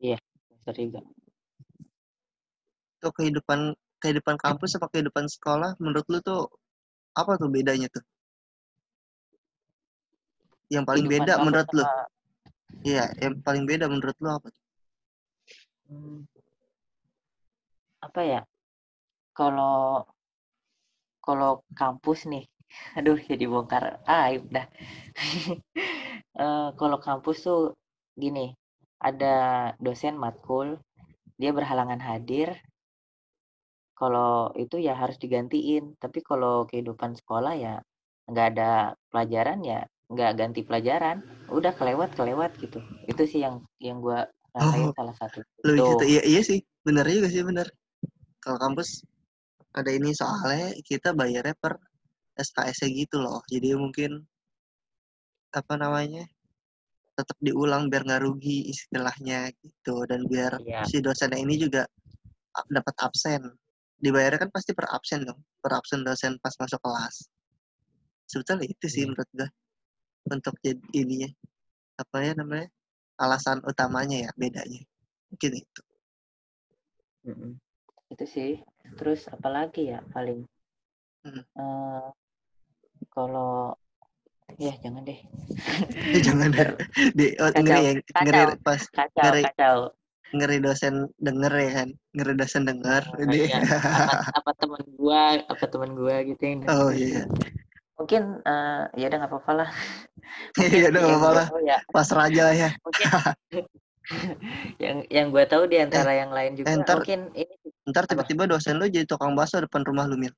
Semester 0.00 0.74
tiga. 0.76 1.00
tuh 3.00 3.12
kehidupan 3.16 3.72
kehidupan 3.96 4.36
kampus 4.36 4.76
apa 4.76 4.92
kehidupan 4.92 5.24
sekolah 5.24 5.72
menurut 5.80 6.04
lu 6.12 6.20
tuh 6.20 6.52
apa 7.16 7.40
tuh 7.40 7.48
bedanya 7.48 7.88
tuh? 7.88 8.04
Yang 10.68 10.84
paling 10.84 11.04
Kehidupan 11.08 11.26
beda 11.26 11.34
menurut 11.40 11.68
lu? 11.72 11.84
sama- 11.84 12.08
Iya, 12.86 13.04
yang 13.18 13.34
paling 13.42 13.64
beda 13.66 13.88
menurut 13.88 14.16
lu 14.20 14.28
apa 14.30 14.46
tuh? 14.52 14.64
Hmm, 15.90 16.22
apa 18.04 18.20
ya 18.22 18.40
kalau 19.34 20.04
kalau 21.24 21.64
kampus 21.74 22.28
nih 22.28 22.44
aduh 22.98 23.18
jadi 23.30 23.44
bongkar 23.52 23.84
aib 24.06 24.42
dah 24.54 24.66
Eh, 26.40 26.68
kalau 26.80 26.98
kampus 27.02 27.44
tuh 27.44 27.76
gini 28.16 28.56
ada 29.02 29.34
dosen 29.82 30.14
matkul 30.16 30.78
dia 31.36 31.50
berhalangan 31.52 32.00
hadir 32.00 32.54
kalau 33.98 34.54
itu 34.56 34.80
ya 34.80 34.96
harus 34.96 35.20
digantiin 35.20 35.98
tapi 36.00 36.24
kalau 36.24 36.64
kehidupan 36.64 37.12
sekolah 37.18 37.52
ya 37.58 37.74
nggak 38.30 38.46
ada 38.56 38.96
pelajaran 39.12 39.60
ya 39.66 39.84
nggak 40.08 40.30
ganti 40.38 40.60
pelajaran 40.64 41.20
udah 41.52 41.72
kelewat 41.76 42.14
kelewat 42.16 42.56
gitu 42.62 42.80
itu 43.04 43.22
sih 43.28 43.40
yang 43.44 43.60
yang 43.82 44.00
gua 44.00 44.24
rasain 44.56 44.88
Oh, 44.88 44.94
salah 44.96 45.14
satu 45.18 45.44
itu 45.44 45.82
gitu. 45.82 46.04
Iya, 46.06 46.22
iya 46.24 46.40
sih. 46.42 46.58
Benar 46.86 47.04
juga 47.06 47.28
sih, 47.30 47.42
benar. 47.44 47.68
Kalau 48.40 48.58
kampus 48.58 49.04
ada 49.76 49.90
ini 49.92 50.10
soalnya 50.16 50.74
kita 50.82 51.12
bayarnya 51.14 51.54
per 51.54 51.78
SKS 52.38 52.86
gitu 52.90 53.18
loh 53.22 53.42
jadi 53.50 53.74
mungkin 53.74 54.22
apa 55.50 55.74
namanya 55.74 56.26
tetap 57.18 57.36
diulang 57.42 57.90
biar 57.90 58.06
nggak 58.06 58.22
rugi 58.22 58.70
istilahnya 58.70 59.50
gitu 59.60 60.06
dan 60.06 60.24
biar 60.30 60.56
Iya. 60.62 60.86
si 60.86 61.02
dosennya 61.02 61.42
ini 61.42 61.58
juga 61.58 61.84
dapat 62.70 62.94
absen 63.02 63.42
dibayarnya 64.00 64.46
kan 64.46 64.50
pasti 64.54 64.72
per 64.72 64.88
absen 64.88 65.26
dong 65.26 65.40
per 65.60 65.74
absen 65.76 66.00
dosen 66.06 66.38
pas 66.40 66.54
masuk 66.56 66.80
kelas 66.80 67.28
sebetulnya 68.30 68.66
itu 68.70 68.86
sih 68.86 69.02
Iya. 69.04 69.08
menurut 69.12 69.30
gue 69.36 69.48
untuk 70.30 70.54
jadi 70.62 70.84
ininya 70.94 71.30
apa 71.98 72.16
ya 72.24 72.32
namanya 72.38 72.66
alasan 73.20 73.60
utamanya 73.66 74.28
ya 74.28 74.30
bedanya 74.38 74.80
mungkin 75.28 75.52
itu 75.60 75.82
Mm-mm. 77.20 77.52
Itu 78.08 78.24
sih. 78.24 78.64
Terus 78.96 79.28
apalagi 79.28 79.92
ya 79.92 80.00
paling 80.08 80.48
Hmm. 81.20 81.44
eh, 81.44 82.08
kalau 83.08 83.72
ya 84.60 84.74
jangan 84.82 85.02
deh. 85.06 85.16
Eh, 86.14 86.20
jangan 86.20 86.50
Ntar 86.50 86.74
di 87.14 87.38
oh, 87.38 87.48
Kacau, 87.48 87.62
ngeri 87.62 87.80
ya 87.86 87.92
kacau. 88.02 88.22
ngeri 88.26 88.42
pas 88.66 88.82
kacau 88.90 89.22
Ngeri. 89.24 89.42
kacau. 89.46 89.76
ngeri 90.30 90.56
dosen 90.62 90.94
denger 91.18 91.52
ya 91.58 91.70
kan 91.82 91.88
ngeri 92.14 92.32
dosen 92.38 92.62
denger 92.62 93.02
Oh, 93.10 93.26
Dia- 93.26 93.50
iya. 93.50 93.58
Apa, 93.66 94.14
apa 94.42 94.50
teman 94.58 94.82
gua, 94.94 95.42
apa 95.42 95.64
teman 95.66 95.90
gua 95.98 96.22
gitu 96.22 96.42
yang 96.42 96.66
oh 96.70 96.90
iya 96.94 97.26
Mungkin 97.98 98.22
eh, 98.42 98.82
ya 98.96 99.06
udah 99.10 99.18
nggak 99.22 99.30
apa-apa 99.34 99.52
lah. 99.54 99.70
iya 100.70 100.86
udah 100.90 101.02
yang 101.02 101.18
apa 101.18 101.26
gua 101.26 101.32
lah 101.34 101.46
tahu 101.50 101.60
ya 101.66 101.78
pasrah 101.90 102.24
aja 102.30 102.42
lah 102.46 102.54
ya 102.54 102.70
mungkin 102.86 103.06
yang 104.82 104.96
yang 105.06 105.26
gue 105.30 105.44
tahu 105.46 105.70
di 105.70 105.78
antara 105.78 106.10
yang 106.14 106.30
lain 106.34 106.58
juga 106.58 106.66
eh, 106.70 106.76
ntar- 106.82 106.98
mungkin 107.02 107.20
ini 107.34 107.54
ntar 107.90 108.04
tiba-tiba 108.10 108.46
dosen 108.46 108.78
lu 108.78 108.86
jadi 108.90 109.06
tukang 109.06 109.34
bakso 109.38 109.62
depan 109.62 109.82
rumah 109.86 110.06
lu 110.10 110.18
mil 110.18 110.34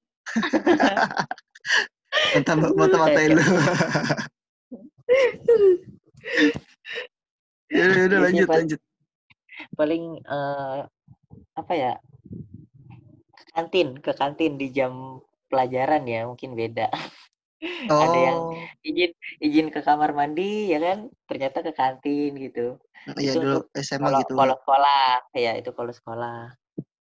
Entah 2.36 2.56
mata-matain 2.56 3.30
lu. 3.36 3.42
ya 7.72 7.84
udah, 7.88 8.02
udah 8.08 8.18
Iya 8.18 8.24
lanjut 8.28 8.48
Pak. 8.48 8.56
lanjut. 8.60 8.80
paling 9.76 10.04
eh, 10.24 10.78
apa 11.54 11.72
ya 11.76 11.92
kantin 13.52 14.00
ke 14.00 14.12
kantin 14.16 14.56
di 14.56 14.72
jam 14.72 15.20
pelajaran 15.52 16.08
ya 16.08 16.24
mungkin 16.24 16.56
beda. 16.56 16.88
Oh 17.92 18.00
Ada 18.08 18.18
yang 18.18 18.40
izin 18.82 19.12
izin 19.38 19.66
ke 19.70 19.84
kamar 19.84 20.16
mandi 20.16 20.72
ya 20.72 20.80
kan? 20.80 21.12
Ternyata 21.28 21.60
ke 21.62 21.72
kantin 21.76 22.32
gitu. 22.40 22.80
Iya 23.20 23.36
itu 23.36 23.44
dulu 23.44 23.58
SMA 23.76 24.08
kalau 24.08 24.20
gitu. 24.24 24.34
kalau 24.34 24.56
sekolah 24.56 25.04
ya 25.36 25.52
itu 25.60 25.70
kalau 25.76 25.92
sekolah. 25.92 26.38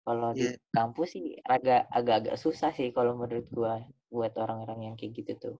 Kalau 0.01 0.33
di 0.33 0.49
Iya. 0.49 0.57
kampus 0.73 1.13
sih 1.13 1.37
agak 1.45 1.85
agak-agak 1.93 2.35
susah 2.41 2.73
sih 2.73 2.89
kalau 2.89 3.13
menurut 3.13 3.45
gua 3.53 3.85
buat 4.11 4.35
orang-orang 4.35 4.91
yang 4.91 4.95
kayak 4.99 5.11
gitu 5.17 5.31
tuh. 5.39 5.55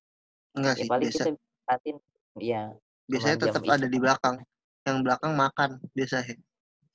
Enggak 0.54 0.76
ya 0.76 0.84
sih 0.84 0.90
paling 0.92 1.08
biasa 1.08 1.24
kita 1.24 1.32
kantin 1.66 1.96
ya 2.40 2.62
biasanya 3.08 3.38
tetap 3.48 3.64
ada 3.64 3.88
di 3.88 3.98
belakang 4.00 4.36
yang 4.84 4.98
belakang 5.02 5.34
makan 5.34 5.70
biasanya. 5.96 6.36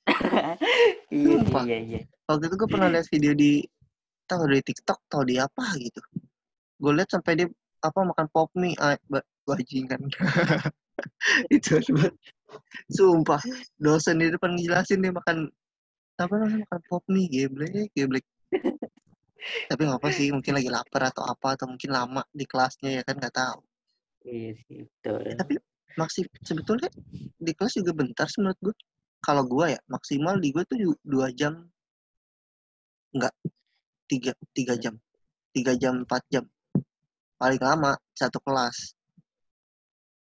Iya 1.07 1.39
iya 1.63 1.77
iya. 1.79 2.01
Waktu 2.27 2.51
itu 2.51 2.55
gue 2.59 2.69
pernah 2.69 2.91
lihat 2.91 3.07
video 3.07 3.31
di 3.31 3.63
tahu 4.27 4.43
di 4.51 4.59
TikTok 4.59 4.99
tahu 5.07 5.23
di 5.23 5.39
apa 5.39 5.63
gitu. 5.79 6.03
Gue 6.77 6.91
lihat 6.99 7.09
sampai 7.15 7.39
dia 7.39 7.47
apa 7.79 7.99
makan 8.03 8.27
pop 8.33 8.51
mie 8.59 8.75
ah, 8.81 8.99
ba- 9.07 9.25
bajingan 9.47 10.01
itu 11.55 11.79
sumpah 12.91 13.39
dosen 13.79 14.19
di 14.19 14.33
depan 14.33 14.57
ngejelasin 14.57 14.99
dia 14.99 15.13
makan 15.13 15.47
apa 16.17 16.33
namanya 16.35 16.65
makan 16.67 16.81
pop 16.89 17.03
mie 17.07 17.29
geblek 17.29 17.93
geblek 17.93 18.25
tapi 19.69 19.81
nggak 19.87 19.99
apa 20.01 20.09
sih 20.11 20.27
mungkin 20.33 20.53
lagi 20.57 20.69
lapar 20.71 21.11
atau 21.13 21.23
apa 21.23 21.55
atau 21.55 21.65
mungkin 21.69 21.91
lama 21.93 22.21
di 22.33 22.45
kelasnya 22.47 22.89
ya 22.99 23.01
kan 23.05 23.15
nggak 23.19 23.35
tahu. 23.35 23.59
Iya 24.27 24.51
sih 24.67 24.79
betul. 24.83 25.21
Eh, 25.23 25.37
tapi 25.37 25.53
maksib 25.97 26.25
sebetulnya 26.43 26.89
di 27.37 27.51
kelas 27.55 27.79
juga 27.79 27.91
bentar 27.95 28.27
sih 28.29 28.43
menurut 28.43 28.59
gue 28.61 28.75
kalau 29.23 29.43
gue 29.45 29.73
ya 29.73 29.79
maksimal 29.89 30.35
di 30.37 30.49
gue 30.51 30.63
tuh 30.67 30.77
dua 31.01 31.31
jam. 31.31 31.65
Enggak 33.15 33.33
tiga 34.09 34.31
tiga 34.51 34.73
jam. 34.75 34.95
Tiga 35.55 35.73
jam 35.79 36.03
empat 36.05 36.23
jam. 36.29 36.45
Paling 37.37 37.61
lama 37.61 37.97
satu 38.13 38.41
kelas. 38.41 38.93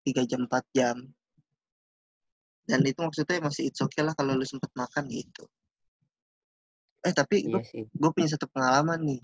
Tiga 0.04 0.24
jam 0.28 0.44
empat 0.44 0.64
jam. 0.74 0.96
Dan 2.64 2.80
itu 2.84 2.96
maksudnya 2.96 3.44
masih 3.44 3.68
it's 3.68 3.80
okay 3.84 4.00
lah 4.00 4.16
kalau 4.16 4.32
lu 4.36 4.44
sempet 4.48 4.72
makan 4.72 5.04
gitu 5.12 5.44
eh 7.04 7.12
tapi 7.12 7.44
gue 7.44 7.60
iya 7.76 7.84
gue 7.84 8.10
punya 8.10 8.28
satu 8.32 8.48
pengalaman 8.48 9.00
nih. 9.04 9.20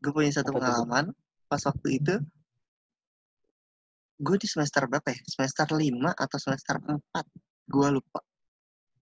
Gue 0.00 0.12
punya 0.12 0.32
satu 0.32 0.52
Apa 0.52 0.56
pengalaman 0.60 1.04
pas 1.44 1.60
waktu 1.68 1.88
itu 2.00 2.14
gue 4.24 4.36
di 4.40 4.48
semester 4.48 4.88
berapa 4.88 5.04
ya? 5.12 5.20
Semester 5.28 5.66
lima 5.76 6.16
atau 6.16 6.40
semester 6.40 6.80
empat? 6.80 7.26
Gue 7.68 7.88
lupa. 8.00 8.24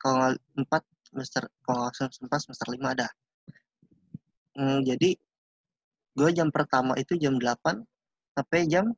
Kalau 0.03 0.15
nggak 0.19 0.35
empat 0.59 0.83
semester 1.07 1.43
kalau 1.63 1.87
nggak 1.87 1.95
semester 1.95 2.23
empat 2.27 2.41
semester 2.43 2.69
lima 2.75 2.89
ada. 2.99 3.09
Hmm, 4.59 4.83
jadi 4.83 5.17
gue 6.13 6.29
jam 6.35 6.53
pertama 6.53 6.93
itu 7.01 7.17
jam 7.17 7.41
8 7.41 7.81
sampai 8.37 8.69
jam 8.69 8.93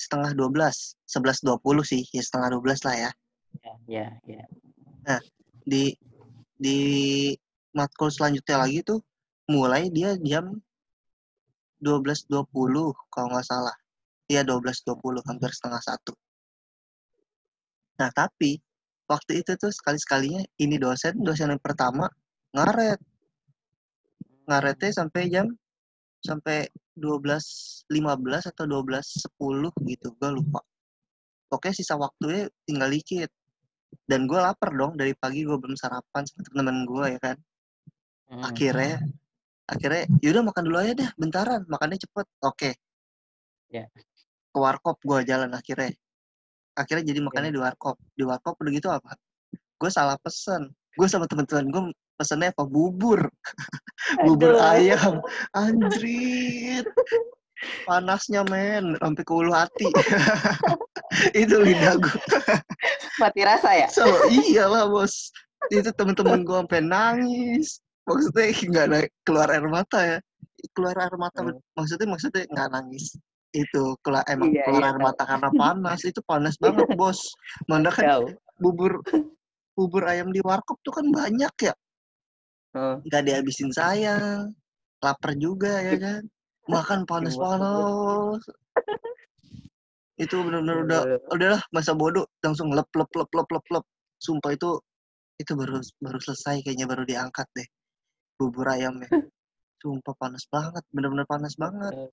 setengah 0.00 0.32
12 0.32 0.96
11.20 1.04 1.60
sih 1.84 2.02
ya 2.08 2.22
setengah 2.22 2.56
12 2.56 2.86
lah 2.86 2.96
ya. 2.96 3.10
Ya 3.60 3.74
ya 3.90 4.06
ya. 4.24 4.44
Di 5.66 5.92
di 6.56 6.78
matkul 7.72 8.12
selanjutnya 8.12 8.56
lagi 8.60 8.84
tuh 8.84 9.00
mulai 9.48 9.88
dia 9.88 10.14
jam 10.22 10.54
12.20 11.82 12.46
kalau 13.10 13.26
nggak 13.32 13.46
salah. 13.46 13.74
Iya 14.30 14.46
12.20 14.46 15.28
hampir 15.28 15.50
setengah 15.50 15.82
satu. 15.82 16.14
Nah 17.98 18.08
tapi 18.14 18.62
waktu 19.10 19.42
itu 19.42 19.58
tuh 19.58 19.72
sekali-sekalinya 19.74 20.46
ini 20.62 20.78
dosen 20.78 21.18
dosen 21.20 21.52
yang 21.52 21.60
pertama 21.60 22.06
ngaret 22.54 23.02
ngaretnya 24.46 24.90
sampai 24.94 25.22
jam 25.28 25.50
sampai 26.22 26.70
12.15 26.94 27.90
atau 28.54 28.64
12.10 28.68 29.90
gitu 29.90 30.08
gue 30.16 30.30
lupa. 30.30 30.60
Pokoknya 31.50 31.74
sisa 31.76 31.98
waktunya 31.98 32.48
tinggal 32.64 32.88
dikit 32.88 33.28
dan 34.06 34.24
gue 34.24 34.38
lapar 34.38 34.72
dong 34.72 34.96
dari 34.96 35.12
pagi 35.18 35.44
gue 35.44 35.58
belum 35.58 35.76
sarapan 35.76 36.22
sama 36.24 36.40
temen 36.48 36.78
gue 36.88 37.04
ya 37.12 37.20
kan 37.20 37.36
Hmm. 38.32 38.48
akhirnya 38.48 38.96
akhirnya 39.68 40.08
yaudah 40.24 40.40
makan 40.40 40.64
dulu 40.64 40.76
aja 40.80 40.92
deh 40.96 41.10
bentaran 41.20 41.68
makannya 41.68 42.00
cepet. 42.00 42.26
Oke. 42.40 42.70
Ya. 43.68 43.88
ke 44.52 44.58
warkop 44.60 45.00
gue 45.04 45.24
jalan 45.28 45.52
akhirnya. 45.52 45.92
Akhirnya 46.76 47.12
jadi 47.12 47.20
makannya 47.24 47.52
di 47.52 47.60
warkop. 47.60 47.96
Di 48.16 48.24
warkop 48.24 48.56
udah 48.60 48.72
gitu 48.72 48.88
apa? 48.88 49.16
Gue 49.80 49.88
salah 49.92 50.16
pesen. 50.20 50.72
Gue 50.96 51.08
sama 51.08 51.24
teman-teman 51.28 51.68
gue 51.72 51.82
pesennya 52.20 52.52
apa? 52.52 52.64
Bubur. 52.68 53.28
Bubur 54.24 54.56
Aduh. 54.60 54.72
ayam. 54.76 55.14
Anjrit. 55.56 56.84
Panasnya 57.88 58.44
men 58.44 58.96
sampai 59.00 59.22
ke 59.24 59.32
ulu 59.32 59.52
hati. 59.56 59.88
Itu 61.44 61.64
lidah 61.64 61.96
gue 62.00 62.16
mati 63.20 63.40
rasa 63.44 63.76
ya? 63.76 63.88
So 63.88 64.04
iyalah 64.28 64.88
bos. 64.88 65.32
Itu 65.72 65.92
temen-temen 65.96 66.44
gue 66.44 66.56
sampai 66.60 66.80
nangis 66.84 67.80
maksudnya 68.08 68.44
nggak 68.70 68.84
ada 68.90 68.98
keluar 69.26 69.48
air 69.50 69.66
mata 69.66 69.98
ya. 70.00 70.18
Keluar 70.74 70.96
air 70.98 71.14
mata 71.18 71.38
Hmm. 71.42 71.58
maksudnya 71.74 72.06
maksudnya 72.06 72.42
nggak 72.50 72.68
nangis. 72.72 73.14
Itu 73.52 73.98
keluar 74.00 74.24
emang 74.26 74.48
Iya, 74.54 74.64
keluar 74.64 74.82
iya, 74.82 74.88
air 74.90 74.98
tahu. 74.98 75.06
mata 75.06 75.22
karena 75.28 75.50
panas. 75.52 76.00
Itu 76.02 76.20
panas 76.24 76.54
banget 76.62 76.88
bos. 76.96 77.20
Mana 77.68 77.90
kan 77.90 78.04
jauh. 78.06 78.28
bubur 78.62 79.02
bubur 79.74 80.02
ayam 80.06 80.30
di 80.30 80.38
warkop 80.44 80.78
tuh 80.84 80.92
kan 80.94 81.06
banyak 81.10 81.54
ya. 81.60 81.74
Hmm. 82.72 83.04
nggak 83.04 83.22
dihabisin 83.26 83.70
sayang. 83.70 84.54
Lapar 85.02 85.34
juga 85.36 85.82
ya 85.82 85.94
kan? 86.06 86.22
Makan 86.70 87.02
panas-panas 87.04 88.38
itu 90.14 90.38
benar-benar 90.38 90.86
udah 90.86 91.00
udahlah 91.34 91.62
masa 91.74 91.92
bodoh. 91.92 92.22
Langsung 92.40 92.70
lep 92.70 92.86
lep 92.94 93.10
lep 93.10 93.30
lep 93.34 93.48
lep 93.50 93.66
lep. 93.74 93.84
Sumpah 94.22 94.54
itu 94.54 94.78
itu 95.42 95.52
baru 95.58 95.82
baru 95.98 96.18
selesai 96.22 96.62
kayaknya 96.62 96.86
baru 96.86 97.02
diangkat 97.02 97.48
deh 97.58 97.66
bubur 98.42 98.66
ayamnya 98.66 99.06
sumpah 99.78 100.14
panas 100.18 100.46
banget 100.46 100.82
bener-bener 100.90 101.26
panas 101.26 101.54
banget. 101.54 102.10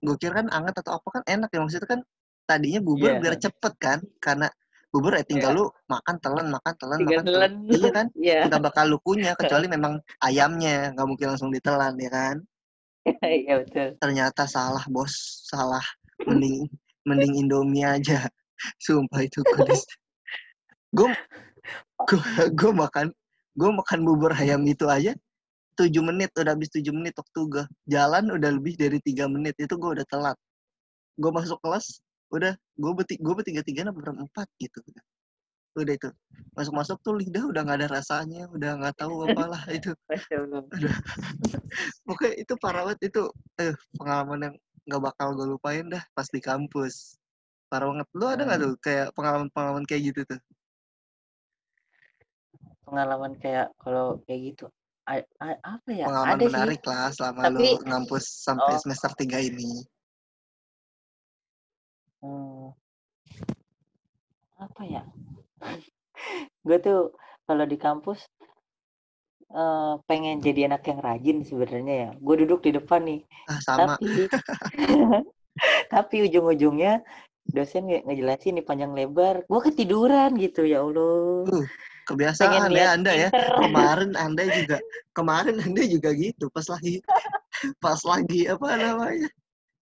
Gue 0.00 0.16
kira 0.16 0.40
kan 0.40 0.48
anget 0.52 0.74
atau 0.80 0.96
apa 0.96 1.08
kan 1.08 1.22
enak 1.24 1.48
ya 1.48 1.60
maksudnya 1.60 1.88
kan 1.88 2.00
tadinya 2.44 2.80
bubur 2.80 3.08
Iya. 3.08 3.20
biar 3.20 3.34
cepet 3.40 3.72
kan 3.80 3.98
karena 4.20 4.48
bubur 4.88 5.12
ya 5.12 5.24
tinggal 5.24 5.52
lu 5.52 5.64
makan 5.88 6.16
telan 6.20 6.46
makan 6.48 6.74
telan 6.76 6.98
Tinggal 7.00 7.20
makan 7.20 7.28
telan. 7.28 7.52
telan. 7.64 7.76
iya 7.76 7.88
kan? 7.90 8.06
Iya. 8.16 8.38
nggak 8.48 8.62
bakal 8.62 8.84
lu 8.88 8.98
kunyah 9.00 9.34
kecuali 9.40 9.66
memang 9.66 9.96
ayamnya 10.20 10.92
nggak 10.92 11.06
mungkin 11.08 11.26
langsung 11.32 11.50
ditelan 11.52 11.92
ya 11.96 12.10
kan? 12.12 12.36
Iya 13.20 13.54
betul. 13.60 13.88
ternyata 14.00 14.42
salah 14.44 14.84
bos. 14.88 15.12
Salah. 15.44 15.84
Mending 16.24 16.68
mending 17.04 17.34
Indomie 17.36 17.84
aja. 17.84 18.24
Sumpah 18.80 19.20
itu 19.20 19.44
gue 19.44 21.10
gue 22.08 22.20
gue 22.54 22.72
makan 22.72 23.06
gue 23.54 23.70
makan 23.70 23.98
bubur 24.02 24.32
ayam 24.32 24.62
itu 24.64 24.86
aja 24.86 25.12
7 25.74 25.90
menit 26.06 26.30
udah 26.38 26.54
habis 26.54 26.70
7 26.70 26.90
menit 26.94 27.14
waktu 27.18 27.40
gue 27.50 27.64
jalan 27.90 28.24
udah 28.30 28.50
lebih 28.54 28.74
dari 28.78 28.98
tiga 29.02 29.26
menit 29.26 29.54
itu 29.58 29.74
gue 29.74 29.90
udah 30.00 30.06
telat 30.08 30.38
gue 31.18 31.30
masuk 31.30 31.58
kelas 31.62 32.02
udah 32.34 32.54
gue 32.54 32.92
beti 32.98 33.14
gue 33.20 33.34
bertiga 33.34 33.62
tiga 33.62 33.86
apa 33.86 33.94
berempat 33.94 34.48
gitu 34.58 34.82
udah 35.74 35.94
itu 35.94 36.10
masuk 36.54 36.72
masuk 36.74 36.98
tuh 37.02 37.18
lidah 37.18 37.50
udah 37.50 37.66
nggak 37.66 37.78
ada 37.82 37.88
rasanya 37.98 38.46
udah 38.54 38.78
nggak 38.78 38.94
tahu 38.94 39.26
apalah 39.26 39.58
itu. 39.74 39.90
Oke 42.06 42.30
itu 42.38 42.54
parah 42.62 42.86
banget 42.86 43.10
itu 43.10 43.26
eh 43.58 43.74
pengalaman 43.98 44.50
yang 44.50 44.54
nggak 44.86 45.02
bakal 45.02 45.34
gue 45.34 45.46
lupain 45.50 45.82
dah 45.90 46.02
pas 46.14 46.30
di 46.30 46.38
kampus 46.38 47.18
parah 47.66 47.90
banget 47.90 48.08
lu 48.14 48.26
ada 48.30 48.42
nggak 48.46 48.58
Hmm. 48.62 48.66
tuh 48.70 48.74
kayak 48.78 49.06
pengalaman 49.18 49.48
pengalaman 49.50 49.84
kayak 49.88 50.14
gitu 50.14 50.20
tuh 50.30 50.40
Pengalaman 52.84 53.32
kayak 53.40 53.72
kalau 53.80 54.20
kayak 54.28 54.54
gitu. 54.54 54.66
Apa 55.04 55.88
ya? 55.90 56.04
pengalaman 56.04 56.32
Ada 56.32 56.40
sih. 56.40 56.50
menarik 56.50 56.82
lah 56.82 57.06
selama 57.10 57.40
Tapi- 57.44 57.60
lu 57.60 57.84
ngampus 57.84 58.24
sampai 58.40 58.72
Oh. 58.72 58.80
semester 58.80 59.10
3 59.14 59.38
ini 59.38 59.84
Hmm. 62.20 62.72
Apa 64.56 64.80
ya? 64.82 65.04
Gue 66.64 66.78
tuh 66.80 67.12
kalau 67.44 67.68
di 67.68 67.76
kampus 67.76 68.24
eh, 69.50 69.94
pengen 70.02 70.40
jadi 70.40 70.66
anak 70.66 70.88
yang 70.88 70.98
rajin 70.98 71.44
sebenarnya 71.44 71.94
ya. 71.94 72.10
Gue 72.16 72.40
duduk 72.40 72.64
di 72.64 72.72
depan 72.72 73.04
nih, 73.04 73.20
ah 73.44 73.60
sama 73.60 73.94
tapi 73.94 74.24
tapi 75.94 76.16
ujung-ujungnya 76.24 77.04
dosen 77.44 77.86
nge- 77.86 78.02
ngejelasin 78.02 78.56
nih 78.56 78.64
panjang 78.64 78.90
lebar, 78.90 79.44
gue 79.44 79.60
ketiduran 79.62 80.32
gitu 80.40 80.64
ya 80.64 80.80
Allah. 80.80 81.44
Uh, 81.44 81.66
kebiasaan 82.04 82.70
ya 82.72 82.94
anda 82.94 83.12
ya. 83.12 83.28
kemarin 83.60 84.12
anda 84.16 84.44
juga 84.48 84.78
kemarin 85.16 85.56
anda 85.60 85.82
juga 85.84 86.10
gitu 86.12 86.48
pas 86.52 86.66
lagi 86.68 87.00
pas 87.80 88.00
lagi 88.04 88.48
apa 88.48 88.68
namanya 88.76 89.28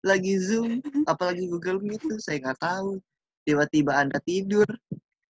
lagi 0.02 0.34
zoom 0.38 0.82
apalagi 1.06 1.46
Google 1.46 1.82
Meet 1.82 2.02
tuh 2.02 2.18
saya 2.18 2.42
nggak 2.42 2.58
tahu 2.62 2.98
tiba-tiba 3.46 3.94
anda 3.94 4.18
tidur 4.22 4.66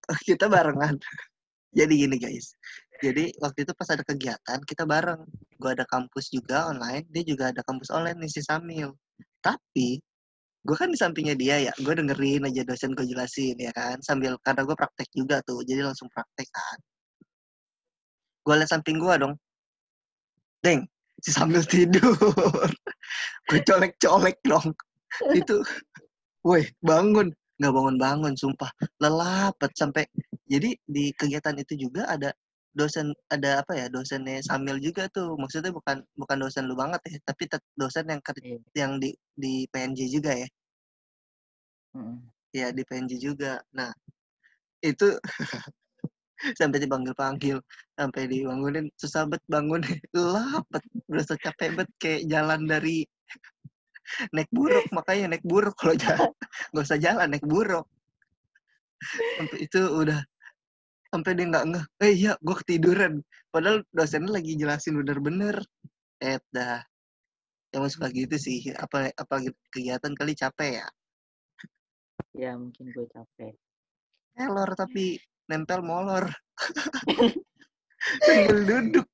kita 0.28 0.48
barengan. 0.48 0.96
Jadi 1.72 2.04
gini 2.04 2.16
guys 2.20 2.52
jadi 3.02 3.34
waktu 3.42 3.66
itu 3.66 3.72
pas 3.74 3.90
ada 3.90 4.06
kegiatan 4.06 4.62
kita 4.62 4.86
bareng. 4.86 5.26
Gua 5.58 5.74
ada 5.74 5.82
kampus 5.90 6.30
juga 6.30 6.70
online 6.70 7.02
dia 7.10 7.26
juga 7.26 7.50
ada 7.50 7.66
kampus 7.66 7.90
online 7.90 8.14
nih 8.22 8.30
si 8.30 8.40
Samil. 8.46 8.94
Tapi 9.42 9.98
gue 10.62 10.76
kan 10.78 10.88
di 10.94 10.98
sampingnya 10.98 11.34
dia 11.34 11.56
ya 11.70 11.72
gue 11.74 11.90
dengerin 11.90 12.46
aja 12.46 12.62
dosen 12.62 12.94
gue 12.94 13.06
jelasin 13.06 13.58
ya 13.58 13.74
kan? 13.74 13.98
Sambil 14.02 14.38
karena 14.46 14.62
gue 14.62 14.76
praktek 14.78 15.08
juga 15.14 15.42
tuh 15.42 15.62
jadi 15.66 15.82
langsung 15.86 16.06
praktek 16.10 16.48
kan. 16.50 16.78
Gue 18.46 18.54
liat 18.58 18.70
samping 18.70 18.98
gue 19.02 19.14
dong. 19.18 19.34
Deng 20.62 20.86
si 21.22 21.30
sambil 21.30 21.62
tidur. 21.62 22.14
Gue 23.50 23.60
colek-colek 23.62 24.38
dong. 24.42 24.74
Itu 25.34 25.62
woi 26.42 26.66
bangun. 26.82 27.30
Nggak 27.62 27.72
bangun-bangun 27.78 28.34
sumpah. 28.34 28.70
Lelapet 28.98 29.70
sampai 29.78 30.02
jadi 30.50 30.74
di 30.82 31.14
kegiatan 31.14 31.54
itu 31.54 31.86
juga 31.86 32.10
ada 32.10 32.34
dosen 32.72 33.12
ada 33.28 33.60
apa 33.60 33.76
ya 33.76 33.86
dosennya 33.92 34.40
Samil 34.40 34.80
juga 34.80 35.08
tuh. 35.12 35.36
Maksudnya 35.36 35.72
bukan 35.72 36.00
bukan 36.16 36.36
dosen 36.40 36.64
lu 36.68 36.74
banget 36.76 37.00
ya 37.08 37.18
tapi 37.24 37.48
dosen 37.76 38.08
yang 38.08 38.20
ker- 38.24 38.40
Iya. 38.40 38.58
yang 38.74 38.92
di 38.96 39.12
di 39.36 39.68
PNJ 39.68 40.08
juga 40.08 40.32
ya. 40.36 40.48
Mm-mm. 41.92 42.16
ya 42.56 42.72
di 42.72 42.82
PNJ 42.84 43.20
juga. 43.20 43.60
Nah 43.76 43.92
itu 44.80 45.12
sampai 46.58 46.82
dipanggil-panggil 46.82 47.60
sampai 47.94 48.22
dibangunin 48.26 48.88
susah 48.96 49.28
bet 49.28 49.44
bangun. 49.46 49.84
Lapet 50.16 50.82
berasa 51.06 51.36
capek 51.36 51.70
bet 51.76 51.88
kayak 52.00 52.26
jalan 52.26 52.64
dari 52.66 53.04
naik 54.34 54.50
buruk 54.50 54.88
makanya 54.92 55.36
naik 55.36 55.44
buruk 55.44 55.76
kalau 55.76 55.94
jalan. 55.96 56.32
Nggak 56.72 56.84
usah 56.88 56.98
jalan 57.00 57.28
naik 57.30 57.44
buruk. 57.46 57.86
Sampai 59.38 59.58
itu 59.66 59.80
udah 59.82 60.20
sampai 61.12 61.36
dia 61.36 61.46
nggak 61.52 61.66
ngeh 61.68 61.84
eh 62.02 62.12
iya 62.16 62.32
gue 62.40 62.56
ketiduran 62.64 63.20
padahal 63.52 63.84
dosennya 63.92 64.32
lagi 64.32 64.56
jelasin 64.56 64.96
bener-bener 64.96 65.60
eh 66.24 66.40
dah 66.50 66.80
yang 67.72 67.84
suka 67.88 68.08
gitu 68.08 68.36
sih 68.40 68.72
apa 68.80 69.12
apa 69.12 69.34
kegiatan 69.72 70.12
kali 70.16 70.32
capek 70.32 70.80
ya 70.80 70.88
Ya 72.32 72.56
mungkin 72.56 72.88
gue 72.96 73.06
capek. 73.12 73.52
Elor 74.40 74.72
tapi 74.72 75.20
nempel 75.52 75.84
molor. 75.84 76.32
Sambil 78.24 78.58
duduk. 78.64 79.06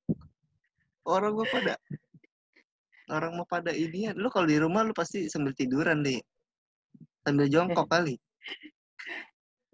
Orang 1.03 1.35
mau 1.35 1.47
pada 1.51 1.75
orang 3.11 3.31
mau 3.35 3.43
pada 3.43 3.75
ini 3.75 4.07
ya. 4.07 4.11
Lu 4.15 4.31
kalau 4.31 4.47
di 4.47 4.55
rumah 4.55 4.87
lu 4.87 4.95
pasti 4.95 5.27
sambil 5.27 5.51
tiduran 5.57 5.99
deh. 6.05 6.21
Sambil 7.27 7.51
jongkok 7.51 7.87
kali. 7.93 8.15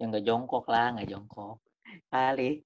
Ya 0.02 0.10
nggak 0.10 0.24
jongkok 0.26 0.66
lah, 0.66 0.98
nggak 0.98 1.08
jongkok. 1.14 1.62
Kali. 2.12 2.62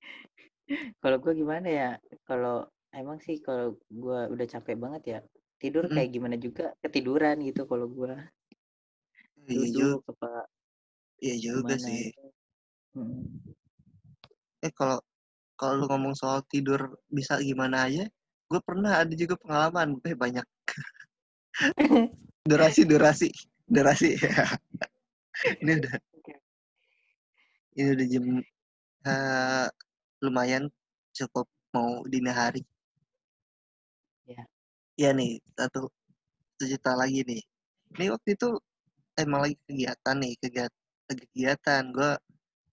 Kalau 1.03 1.17
gue 1.19 1.33
gimana 1.35 1.69
ya? 1.69 1.91
Kalau 2.27 2.67
emang 2.95 3.19
sih 3.23 3.39
kalau 3.43 3.79
gue 3.91 4.21
udah 4.31 4.47
capek 4.47 4.77
banget 4.79 5.03
ya, 5.07 5.19
tidur 5.59 5.87
Mm-mm. 5.87 5.95
kayak 5.99 6.11
gimana 6.15 6.37
juga 6.39 6.75
ketiduran 6.83 7.39
gitu 7.43 7.67
kalau 7.67 7.87
gue 7.91 8.15
Iya 9.51 9.67
juga, 9.75 9.99
apa 10.15 10.47
iya 11.19 11.37
juga 11.43 11.75
sih. 11.75 12.15
gitu. 12.15 12.23
Eh 14.63 14.73
kalau 14.77 15.03
kalau 15.59 15.85
lu 15.85 15.87
ngomong 15.91 16.15
soal 16.17 16.41
tidur 16.47 16.97
bisa 17.11 17.37
gimana 17.43 17.89
aja, 17.89 18.07
gue 18.49 18.61
pernah 18.63 19.03
ada 19.03 19.13
juga 19.17 19.35
pengalaman. 19.41 19.99
Eh 20.07 20.15
banyak. 20.15 20.47
durasi 22.47 22.87
durasi 22.87 23.29
durasi. 23.67 24.17
ini 25.63 25.73
udah 25.81 25.95
ini 27.77 27.89
udah 27.97 28.07
jam 28.07 28.25
eh, 29.07 29.67
lumayan 30.25 30.69
cukup 31.17 31.47
mau 31.75 32.03
dini 32.07 32.31
hari. 32.31 32.63
Ya. 34.27 34.45
Iya 35.01 35.11
nih 35.19 35.41
satu 35.57 35.91
cerita 36.61 36.95
lagi 36.99 37.21
nih. 37.25 37.43
Ini 37.97 38.05
waktu 38.15 38.37
itu 38.37 38.49
emang 39.19 39.41
lagi 39.45 39.57
kegiatan 39.69 40.17
nih 40.23 40.35
kegiatan 40.41 40.79
kegiatan 41.11 41.83
gue 41.91 42.13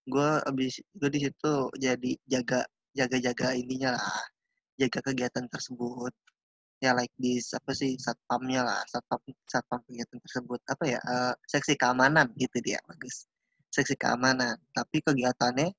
gue 0.07 0.29
abis 0.47 0.79
gue 0.95 1.09
di 1.11 1.19
situ 1.27 1.53
jadi 1.75 2.11
jaga 2.31 2.61
jaga 2.95 3.17
jaga 3.19 3.47
ininya 3.57 3.97
lah 3.97 4.21
jaga 4.79 4.99
kegiatan 5.03 5.45
tersebut 5.51 6.13
ya 6.77 6.93
like 6.93 7.11
di 7.17 7.41
apa 7.41 7.71
sih 7.73 7.97
satpamnya 7.97 8.61
lah 8.61 8.79
satpam 8.87 9.19
satpam 9.49 9.81
kegiatan 9.89 10.17
tersebut 10.21 10.59
apa 10.69 10.83
ya 10.85 10.99
eh, 11.01 11.33
seksi 11.49 11.73
keamanan 11.75 12.29
gitu 12.37 12.57
dia 12.61 12.79
bagus 12.85 13.25
seksi 13.73 13.97
keamanan 13.97 14.55
tapi 14.71 15.01
kegiatannya 15.01 15.73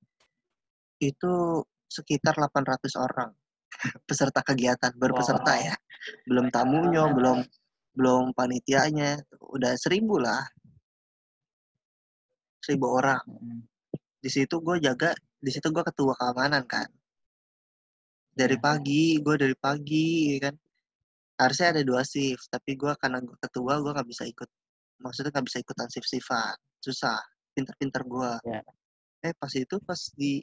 itu 0.99 1.63
sekitar 1.89 2.37
800 2.37 2.93
orang 2.99 3.31
peserta 4.09 4.41
kegiatan 4.45 4.93
baru 4.99 5.15
peserta 5.17 5.53
Wow. 5.55 5.65
ya. 5.65 5.75
Belum 6.27 6.47
tamunya 6.51 7.03
belum 7.11 7.39
belum 7.95 8.25
panitianya 8.37 9.19
udah 9.43 9.73
seribu 9.75 10.19
lah. 10.21 10.43
Seribu 12.63 12.87
orang. 12.91 13.23
Di 14.19 14.31
situ 14.31 14.59
gue 14.61 14.77
jaga 14.83 15.15
di 15.39 15.51
situ 15.51 15.71
gue 15.71 15.85
ketua 15.87 16.13
keamanan 16.15 16.67
kan. 16.67 16.89
Dari 18.35 18.55
Ya. 18.55 18.63
pagi 18.63 19.19
gue 19.19 19.35
dari 19.39 19.57
pagi 19.59 20.35
ya 20.37 20.51
kan. 20.51 20.55
Harusnya 21.39 21.71
ada 21.71 21.83
dua 21.87 22.03
shift 22.03 22.51
tapi 22.51 22.75
gue 22.75 22.91
karena 22.99 23.23
gue 23.23 23.37
ketua 23.39 23.79
gue 23.79 23.93
nggak 23.95 24.09
bisa 24.11 24.27
ikut 24.27 24.51
maksudnya 24.99 25.31
nggak 25.31 25.47
bisa 25.47 25.59
ikutan 25.63 25.87
shift 25.87 26.11
shiftan 26.11 26.59
susah 26.83 27.23
pinter-pinter 27.55 28.03
gue 28.03 28.33
Ya. 28.43 28.63
eh 29.23 29.31
pas 29.39 29.51
itu 29.55 29.79
pas 29.79 29.95
di 30.19 30.43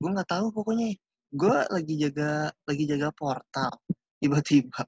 gue 0.00 0.10
nggak 0.12 0.30
tahu 0.30 0.46
pokoknya. 0.52 0.96
Gue 1.34 1.56
lagi 1.68 1.94
jaga 2.00 2.50
lagi 2.64 2.84
jaga 2.86 3.08
portal. 3.12 3.72
Tiba-tiba. 4.22 4.82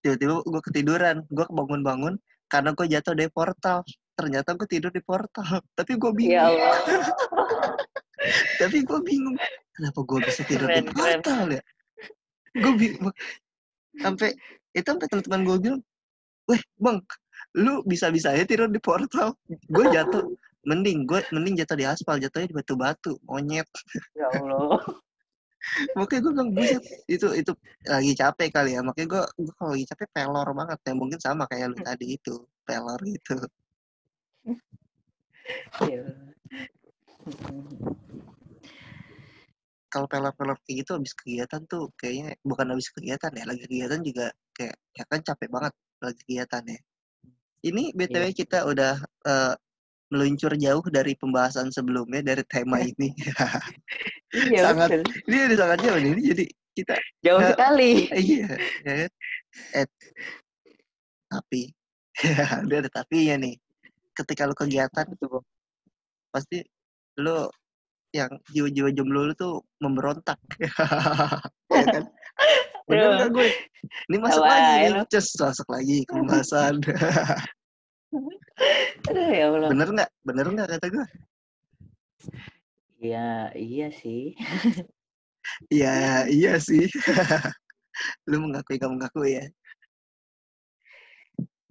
Tiba-tiba 0.00 0.34
gue 0.44 0.62
ketiduran. 0.70 1.16
Gue 1.28 1.46
bangun-bangun 1.48 2.14
karena 2.48 2.70
gue 2.76 2.86
jatuh 2.88 3.14
dari 3.16 3.30
portal. 3.32 3.82
Ternyata 4.12 4.54
gue 4.54 4.68
tidur 4.68 4.92
di 4.92 5.02
portal. 5.02 5.60
Tapi 5.78 5.92
gue 5.96 6.10
bingung. 6.12 6.36
Ya 6.36 6.48
Allah. 6.48 6.76
tapi 8.62 8.86
gue 8.86 9.00
bingung 9.02 9.34
kenapa 9.74 9.98
gue 10.06 10.18
bisa 10.22 10.46
tidur 10.46 10.70
Keren, 10.70 10.86
di 10.86 10.94
keren. 10.94 11.18
portal 11.18 11.46
ya? 11.58 11.62
Gue 12.54 12.72
bingung 12.78 13.14
sampai 13.98 14.30
itu 14.72 14.86
sampai 14.88 15.06
teman-teman 15.10 15.40
gue 15.44 15.56
bilang 15.60 15.80
weh 16.48 16.62
bang 16.80 16.98
lu 17.60 17.84
bisa-bisa 17.84 18.32
aja 18.32 18.46
tidur 18.46 18.70
di 18.70 18.78
portal. 18.78 19.34
Gue 19.68 19.90
jatuh 19.90 20.32
mending 20.62 21.04
gue 21.06 21.20
mending 21.34 21.54
jatuh 21.58 21.76
di 21.78 21.86
aspal 21.86 22.16
jatuhnya 22.22 22.48
di 22.50 22.56
batu-batu 22.56 23.18
monyet 23.26 23.66
Ya 24.14 24.26
Allah. 24.30 24.78
makanya 25.98 26.20
gue 26.26 26.32
bilang 26.34 26.50
buset 26.50 26.82
itu 27.06 27.26
itu 27.38 27.52
lagi 27.86 28.12
capek 28.18 28.50
kali 28.50 28.74
ya 28.74 28.82
makanya 28.82 29.08
gue 29.14 29.22
gue 29.46 29.54
kalau 29.54 29.72
lagi 29.78 29.86
capek 29.86 30.08
pelor 30.10 30.48
banget 30.58 30.78
ya 30.82 30.92
mungkin 30.98 31.18
sama 31.22 31.46
kayak 31.46 31.70
lu 31.70 31.78
tadi 31.78 32.06
itu 32.18 32.34
pelor 32.66 33.00
gitu 33.06 33.36
Ya. 35.82 36.06
kalau 39.92 40.08
pelor-pelor 40.08 40.56
kayak 40.64 40.76
gitu 40.82 40.90
habis 40.96 41.12
kegiatan 41.12 41.60
tuh 41.68 41.92
kayaknya 42.00 42.32
bukan 42.40 42.72
habis 42.72 42.88
kegiatan 42.96 43.28
ya 43.36 43.44
lagi 43.44 43.68
kegiatan 43.68 44.00
juga 44.00 44.32
kayak 44.56 44.74
ya 44.96 45.04
kan 45.04 45.20
capek 45.20 45.48
banget 45.52 45.72
lagi 46.00 46.18
kegiatan 46.24 46.62
ya 46.64 46.80
ini 47.68 47.92
btw 47.92 48.24
Iya. 48.24 48.32
kita 48.32 48.58
udah 48.64 48.94
eh, 49.28 49.54
meluncur 50.12 50.52
jauh 50.54 50.84
dari 50.86 51.16
pembahasan 51.16 51.72
sebelumnya 51.72 52.20
dari 52.20 52.44
tema 52.44 52.78
ini 52.78 53.08
Iya 54.52 54.68
Sangat. 54.68 54.88
betul. 54.92 55.02
ini 55.26 55.36
udah 55.46 55.58
sangat 55.58 55.78
jauh 55.80 55.98
ini 55.98 56.20
jadi 56.22 56.44
kita 56.72 56.94
Jauh 57.20 57.38
Nggak- 57.38 57.52
sekali. 57.52 57.92
iya 58.28 58.48
ya 58.84 58.94
kan? 59.00 59.10
eh 59.74 59.86
tapi 61.26 61.62
udah 62.68 62.76
ada 62.78 62.90
tapinya 62.90 63.34
nih 63.40 63.56
ketika 64.12 64.44
lu 64.44 64.52
kegiatan 64.52 65.06
Bang. 65.16 65.44
pasti 66.28 66.60
lu 67.16 67.48
yang 68.12 68.28
jiwa-jiwa 68.48 68.92
jomblo 68.92 69.24
lu 69.24 69.34
tuh 69.34 69.64
memberontak 69.80 70.36
ya 70.60 70.68
kan 71.88 72.04
bener 72.84 73.08
gak 73.16 73.30
gue 73.32 73.48
ini 74.08 74.16
masuk 74.18 74.40
Tahu 74.40 74.52
lagi 74.52 74.72
nih 74.84 75.04
cus 75.08 75.26
masuk 75.34 75.68
lagi 75.68 75.96
ke 76.04 76.12
pembahasan 76.12 76.74
Aduh 78.12 79.28
ya 79.32 79.44
Allah. 79.48 79.68
bener 79.72 79.88
nggak 79.88 80.10
bener 80.28 80.46
nggak 80.52 80.68
kata 80.76 80.86
gue 80.92 81.06
Iya, 83.02 83.50
iya 83.58 83.86
sih. 83.90 84.36
iya 85.74 86.22
iya 86.30 86.54
sih 86.62 86.86
lu 88.30 88.36
mengakui 88.46 88.78
kamu 88.78 88.94
mengakui 89.00 89.40
ya 89.40 89.44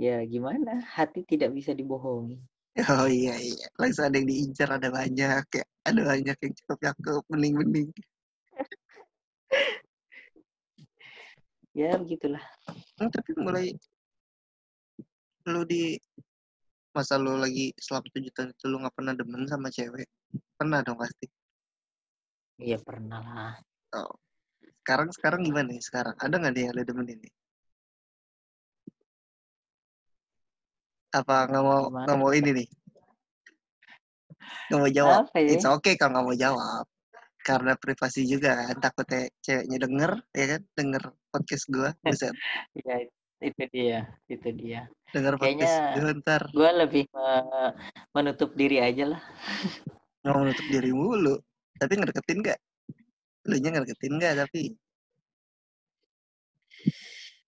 Ya 0.01 0.17
gimana? 0.25 0.81
Hati 0.81 1.21
tidak 1.29 1.53
bisa 1.53 1.71
dibohongi. 1.77 2.41
oh 2.89 3.05
iya 3.05 3.37
iya 3.37 3.67
langsung 3.77 4.07
ada 4.09 4.15
yang 4.17 4.27
diincar 4.27 4.69
ada 4.73 4.89
banyak 4.89 5.43
ya 5.53 5.63
ada 5.85 6.01
banyak 6.07 6.37
yang 6.41 6.53
cukup 6.63 6.77
cakep 6.81 7.23
bening 7.29 7.53
bening 7.59 7.89
Ya 11.71 11.95
begitulah. 11.95 12.43
Hmm, 12.99 13.07
tapi 13.07 13.31
mulai 13.39 13.71
lu 15.47 15.63
di 15.63 15.95
masa 16.91 17.15
lu 17.15 17.39
lagi 17.39 17.71
selama 17.79 18.07
tujuh 18.11 18.31
tahun 18.35 18.51
itu 18.51 18.65
lu 18.67 18.77
nggak 18.83 18.95
pernah 18.95 19.13
demen 19.15 19.43
sama 19.47 19.71
cewek? 19.71 20.07
Pernah 20.59 20.79
dong 20.83 20.99
pasti. 20.99 21.27
Iya 22.61 22.77
pernah 22.83 23.19
lah. 23.23 23.55
sekarang 24.81 25.13
sekarang 25.13 25.41
gimana 25.45 25.71
nih 25.71 25.83
sekarang? 25.83 26.15
Ada 26.17 26.35
nggak 26.41 26.53
nih 26.53 26.63
yang 26.67 26.73
lu 26.75 26.83
demenin 26.83 27.17
nih? 27.21 27.33
Apa 31.11 31.35
nggak 31.47 31.63
mau 31.63 31.81
nggak 31.91 32.17
mau 32.19 32.31
ini 32.35 32.51
nih? 32.63 32.67
Nggak 34.67 34.79
mau 34.79 34.91
jawab. 34.91 35.21
Apa 35.27 35.37
ya? 35.39 35.49
it's 35.55 35.67
okay 35.67 35.93
kalau 35.95 36.11
nggak 36.17 36.25
mau 36.27 36.37
jawab. 36.37 36.85
Karena 37.41 37.73
privasi 37.73 38.21
juga 38.29 38.53
kan 38.69 38.77
takutnya 38.77 39.21
ceweknya 39.41 39.77
denger 39.81 40.11
ya 40.35 40.45
kan? 40.55 40.61
Denger 40.77 41.03
podcast 41.31 41.65
gua 41.71 41.89
buset. 42.03 42.35
Ya 42.85 42.99
itu 43.41 43.63
dia, 43.73 43.99
itu 44.29 44.49
dia. 44.53 44.85
podcast 45.11 45.41
Kayaknya- 45.41 45.93
gua 45.97 46.11
ntar 46.21 46.41
Gue 46.53 46.69
lebih 46.71 47.03
me- 47.09 47.73
menutup 48.13 48.53
diri 48.53 48.77
aja 48.79 49.11
lah. 49.11 49.21
nggak 50.21 50.33
mau 50.37 50.45
nutup 50.45 50.67
diri 50.69 50.91
mulu 50.93 51.35
tapi 51.75 51.97
ngedeketin 51.97 52.39
nggak 52.39 52.59
lu 53.49 53.55
nya 53.57 53.69
ngedeketin 53.73 54.13
nggak 54.15 54.33
tapi 54.39 54.61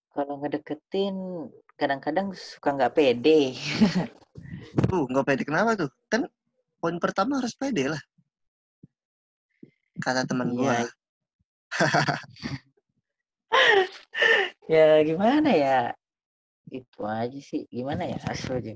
Kalau 0.10 0.38
ngedeketin 0.38 1.16
kadang-kadang 1.74 2.34
suka 2.34 2.70
nggak 2.74 2.94
pede. 2.94 3.54
tuh 4.90 5.06
nggak 5.06 5.26
pede 5.26 5.42
kenapa 5.46 5.78
tuh 5.78 5.90
kan 6.06 6.26
poin 6.78 6.98
pertama 6.98 7.38
harus 7.38 7.54
pede 7.54 7.86
lah 7.90 8.02
kata 9.96 10.26
teman 10.26 10.50
Iya. 10.52 10.90
ya 14.74 15.00
gimana 15.06 15.50
ya? 15.54 15.80
Itu 16.70 17.06
aja 17.06 17.40
sih. 17.40 17.70
Gimana 17.70 18.10
ya? 18.10 18.18
Asal 18.26 18.60
aja. 18.60 18.76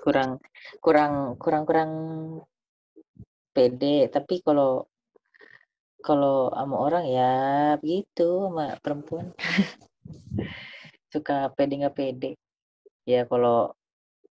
Kurang 0.00 0.38
kurang 0.80 1.34
kurang 1.40 1.64
kurang 1.66 1.90
pede. 3.52 4.08
Tapi 4.12 4.40
kalau 4.44 4.86
kalau 6.00 6.48
sama 6.56 6.76
orang 6.80 7.04
ya 7.04 7.32
begitu 7.76 8.48
sama 8.48 8.80
perempuan 8.80 9.36
suka 11.12 11.52
pede 11.52 11.84
nggak 11.84 11.96
pede. 11.96 12.30
Ya 13.04 13.28
kalau 13.28 13.74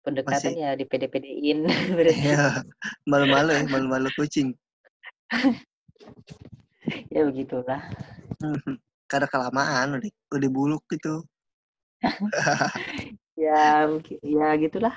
pendekatan 0.02 0.58
Masih- 0.58 0.62
ya 0.62 0.72
dipede-pedein 0.74 1.70
berarti. 1.98 2.34
ya 2.34 2.66
malu-malu 3.06 3.54
ya 3.54 3.64
malu-malu 3.70 4.10
kucing 4.18 4.58
ya 7.14 7.22
begitulah. 7.30 7.82
Karena 9.12 9.28
kelamaan 9.28 10.00
udah 10.00 10.12
udah 10.32 10.50
buluk 10.50 10.84
gitu 10.88 11.28
Ya 13.42 13.90
ya 14.22 14.48
gitulah. 14.56 14.94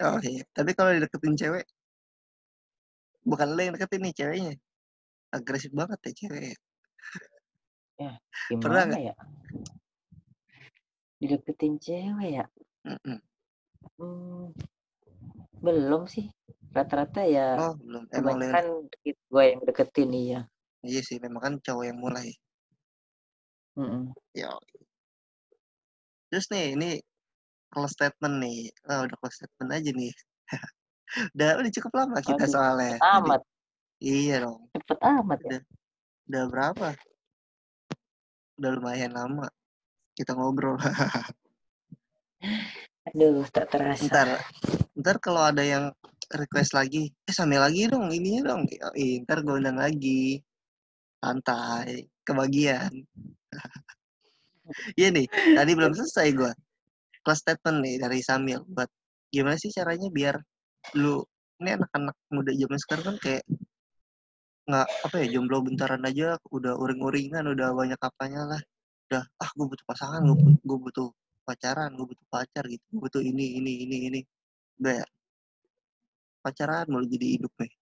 oh 0.00 0.18
iya 0.22 0.46
tapi 0.56 0.72
kalau 0.78 0.94
dideketin 0.94 1.34
cewek 1.36 1.66
bukan 3.26 3.52
lo 3.52 3.60
yang 3.60 3.74
deketin 3.76 4.02
nih 4.08 4.14
ceweknya 4.14 4.54
agresif 5.34 5.70
banget 5.74 5.98
ya 6.06 6.12
cewek 6.24 6.56
Pernah 7.94 8.90
Gimana 8.90 8.98
ya? 8.98 9.14
Dideketin 11.22 11.78
cewek 11.78 12.30
ya? 12.42 12.46
Hmm, 13.96 14.50
belum 15.62 16.10
sih. 16.10 16.26
Rata-rata 16.74 17.22
ya 17.22 17.54
oh 17.54 17.78
belum 17.78 18.02
emang 18.10 18.42
kebanyakan 18.42 18.66
gue 19.06 19.44
yang 19.46 19.60
deketin 19.62 20.10
iya. 20.10 20.40
iya 20.82 21.00
sih 21.06 21.22
memang 21.22 21.38
kan 21.38 21.54
cowok 21.62 21.86
yang 21.86 21.98
mulai 22.02 22.34
Mm-mm. 23.74 24.14
ya 24.38 24.54
terus 26.30 26.46
nih 26.50 26.74
ini 26.74 26.90
close 27.74 27.98
statement 27.98 28.38
nih. 28.38 28.70
Oh, 28.86 29.02
udah 29.02 29.16
close 29.18 29.42
statement 29.42 29.70
aja 29.74 29.90
nih. 29.90 30.14
Udah 31.38 31.62
udah 31.62 31.70
cukup 31.70 31.92
lama 31.94 32.18
kita 32.18 32.42
Waduh, 32.42 32.50
soalnya. 32.50 32.98
cepet 32.98 33.14
amat, 33.22 33.40
iya 34.02 34.36
dong. 34.42 34.66
Cepet 34.74 34.98
amat 34.98 35.38
ya. 35.46 35.58
udah 36.26 36.44
berapa? 36.50 36.88
Udah 38.58 38.70
lumayan 38.74 39.12
lama 39.14 39.46
kita 40.18 40.34
ngobrol. 40.34 40.74
Aduh, 43.14 43.46
tak 43.52 43.70
terasa. 43.70 44.10
ntar 44.10 44.28
ntar 44.98 45.16
kalau 45.22 45.44
ada 45.44 45.62
yang 45.62 45.92
request 46.34 46.74
lagi 46.74 47.14
eh 47.28 47.34
sambil 47.36 47.62
lagi 47.62 47.86
dong 47.86 48.10
ininya 48.10 48.56
dong. 48.56 48.66
Ih, 48.98 49.22
ntar 49.22 49.46
gue 49.46 49.54
undang 49.54 49.78
lagi. 49.78 50.42
Santai 51.22 52.10
kebagian 52.26 52.90
iya 55.00 55.08
nih 55.12 55.26
tadi 55.28 55.72
belum 55.76 55.92
selesai 55.92 56.28
gue 56.34 56.52
kelas 57.24 57.40
statement 57.40 57.78
nih 57.84 57.94
dari 58.00 58.20
Samil 58.20 58.60
buat 58.68 58.90
gimana 59.32 59.56
sih 59.56 59.72
caranya 59.72 60.08
biar 60.12 60.36
lu 61.00 61.24
ini 61.62 61.70
anak-anak 61.78 62.16
muda 62.34 62.52
zaman 62.52 62.78
sekarang 62.82 63.04
kan 63.14 63.16
kayak 63.22 63.44
nggak 64.64 64.88
apa 65.04 65.16
ya 65.20 65.26
jomblo 65.36 65.60
bentaran 65.60 66.02
aja 66.08 66.40
udah 66.48 66.72
uring-uringan 66.80 67.44
udah 67.52 67.76
banyak 67.76 68.00
apanya 68.00 68.48
lah. 68.48 68.62
Udah 69.12 69.22
ah 69.36 69.50
gue 69.52 69.66
butuh 69.68 69.84
pasangan 69.84 70.24
gue 70.64 70.78
butuh 70.80 71.12
pacaran 71.44 71.92
gue 71.92 72.06
butuh 72.08 72.26
pacar 72.32 72.64
gitu 72.72 72.80
gue 72.96 73.00
butuh 73.04 73.20
ini 73.20 73.60
ini 73.60 73.72
ini 73.84 73.96
ini. 74.08 74.20
Udah 74.80 75.04
ya? 75.04 75.06
Pacaran 76.40 76.88
mau 76.88 77.04
jadi 77.04 77.26
hidup 77.36 77.52
nih 77.60 77.72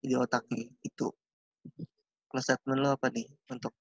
jadi 0.00 0.14
otaknya 0.16 0.64
itu 0.80 1.06
kelas 2.32 2.44
statement 2.48 2.80
lo 2.80 2.96
apa 2.96 3.12
nih 3.12 3.28
untuk 3.52 3.72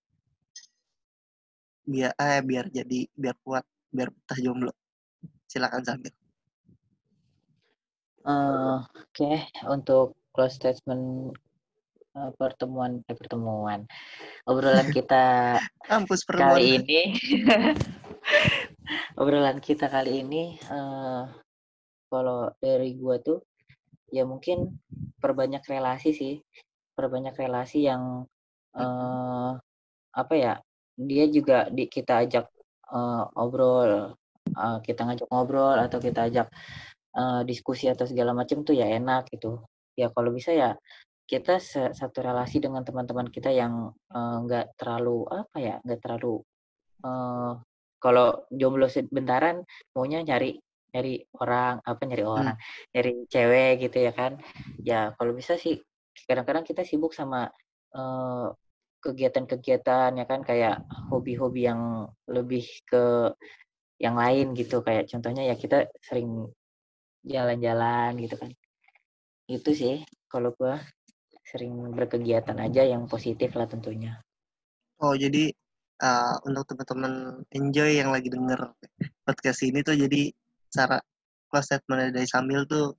biar 1.86 2.12
eh 2.18 2.42
biar 2.44 2.66
jadi 2.72 3.00
biar 3.14 3.36
kuat 3.44 3.66
biar 3.92 4.10
betah 4.14 4.40
jomblo. 4.42 4.72
Silakan 5.50 5.84
sambil 5.86 6.14
Eh, 8.30 8.78
Oke, 9.10 9.48
untuk 9.66 10.20
close 10.36 10.60
statement 10.60 11.34
eh, 12.14 12.32
pertemuan 12.36 13.02
eh 13.08 13.16
pertemuan 13.16 13.88
obrolan 14.46 14.92
kita 14.98 15.56
kampus 15.88 16.28
kali 16.28 16.84
ini. 16.84 17.02
Obrolan 19.22 19.62
kita 19.62 19.86
kali 19.90 20.26
ini 20.26 20.58
eh 20.60 21.24
kalau 22.10 22.50
dari 22.62 22.98
gua 22.98 23.22
tuh 23.22 23.42
ya 24.14 24.26
mungkin 24.28 24.78
perbanyak 25.18 25.64
relasi 25.66 26.12
sih. 26.14 26.36
Perbanyak 26.94 27.34
relasi 27.40 27.88
yang 27.88 28.28
eh 28.76 29.52
apa 30.10 30.34
ya 30.36 30.54
dia 31.00 31.26
juga 31.32 31.68
di 31.72 31.88
kita 31.88 32.28
ajak 32.28 32.46
eh, 32.92 33.24
obrol 33.40 34.14
eh, 34.52 34.78
kita 34.86 35.02
ngajak 35.08 35.28
ngobrol 35.32 35.78
atau 35.80 36.00
kita 36.04 36.28
ajak 36.28 36.48
eh, 37.18 37.42
diskusi 37.50 37.88
atau 37.88 38.06
segala 38.10 38.32
macam 38.36 38.62
tuh 38.68 38.76
ya 38.76 38.88
enak 38.92 39.32
gitu. 39.34 39.64
Ya 39.96 40.12
kalau 40.12 40.32
bisa 40.36 40.52
ya 40.56 40.76
kita 41.30 41.62
se- 41.62 41.94
satu 41.94 42.26
relasi 42.26 42.58
dengan 42.58 42.82
teman-teman 42.82 43.30
kita 43.30 43.54
yang 43.54 43.94
nggak 44.46 44.74
terlalu 44.82 45.30
apa 45.30 45.58
ya 45.62 45.76
nggak 45.86 46.02
terlalu 46.02 46.42
eh 47.06 47.54
kalau 48.00 48.48
jomblo 48.50 48.88
sebentaran 48.88 49.62
maunya 49.94 50.24
nyari 50.24 50.58
nyari 50.96 51.22
orang 51.38 51.84
apa 51.86 52.02
nyari 52.08 52.24
orang 52.26 52.58
nyari 52.96 53.12
cewek 53.30 53.72
gitu 53.86 53.98
ya 54.08 54.12
kan. 54.16 54.42
Ya 54.82 55.14
kalau 55.20 55.36
bisa 55.38 55.54
sih 55.60 55.78
kadang-kadang 56.26 56.66
kita 56.66 56.82
sibuk 56.88 57.14
sama 57.14 57.52
kegiatan-kegiatan 59.00 60.20
ya 60.20 60.26
kan 60.28 60.44
kayak 60.44 60.84
hobi-hobi 61.12 61.68
yang 61.72 62.12
lebih 62.28 62.68
ke 62.86 63.34
yang 64.00 64.16
lain 64.16 64.56
gitu. 64.56 64.84
Kayak 64.84 65.12
contohnya 65.12 65.44
ya 65.48 65.56
kita 65.56 65.88
sering 66.04 66.48
jalan-jalan 67.24 68.16
gitu 68.20 68.36
kan. 68.40 68.52
Itu 69.50 69.72
sih 69.76 70.04
kalau 70.32 70.54
gua 70.56 70.80
sering 71.50 71.74
berkegiatan 71.98 72.58
aja 72.62 72.86
yang 72.86 73.10
positif 73.10 73.58
lah 73.58 73.66
tentunya. 73.66 74.22
Oh, 75.02 75.16
jadi 75.16 75.50
uh, 76.04 76.36
untuk 76.46 76.76
teman-teman 76.76 77.44
enjoy 77.56 77.98
yang 77.98 78.14
lagi 78.14 78.30
denger 78.30 78.76
podcast 79.26 79.64
ini 79.66 79.82
tuh 79.82 79.96
jadi 79.96 80.30
cara 80.70 81.02
close 81.50 81.74
statement 81.74 82.14
dari 82.14 82.30
Sambil 82.30 82.68
tuh 82.70 82.94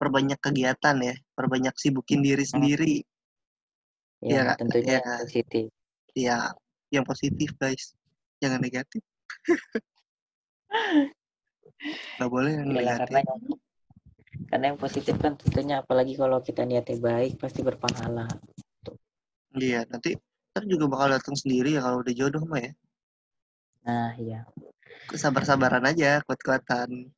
perbanyak 0.00 0.40
kegiatan 0.40 0.96
ya, 0.98 1.14
perbanyak 1.36 1.76
sibukin 1.76 2.24
diri 2.24 2.42
sendiri. 2.42 3.04
Iya, 3.04 3.19
ya 4.22 4.40
Kak. 4.52 4.56
tentunya 4.60 5.00
yang 5.00 5.18
positif 5.24 5.66
Ya, 6.10 6.38
yang 6.90 7.06
positif 7.06 7.54
guys, 7.54 7.94
jangan 8.42 8.58
negatif. 8.58 8.98
Gak 12.18 12.28
boleh 12.28 12.52
yang 12.60 12.68
Iyalah, 12.68 12.98
negatif. 13.00 13.08
karena 13.08 13.20
yang 13.24 13.40
karena 14.50 14.64
yang 14.74 14.78
positif 14.78 15.14
kan 15.18 15.32
tentunya 15.38 15.74
apalagi 15.82 16.14
kalau 16.18 16.38
kita 16.42 16.62
niatnya 16.66 16.98
baik 16.98 17.38
pasti 17.40 17.60
berpahala 17.62 18.26
Iya, 19.56 19.82
nanti 19.90 20.14
ntar 20.50 20.62
juga 20.66 20.84
bakal 20.90 21.08
datang 21.14 21.34
sendiri 21.38 21.74
ya 21.78 21.80
kalau 21.82 22.02
udah 22.02 22.14
jodoh 22.14 22.42
mah 22.46 22.60
ya. 22.62 22.72
nah 23.86 24.12
iya 24.18 24.44
Sabar-sabaran 25.10 25.82
aja, 25.90 26.22
kuat-kuatan. 26.26 27.10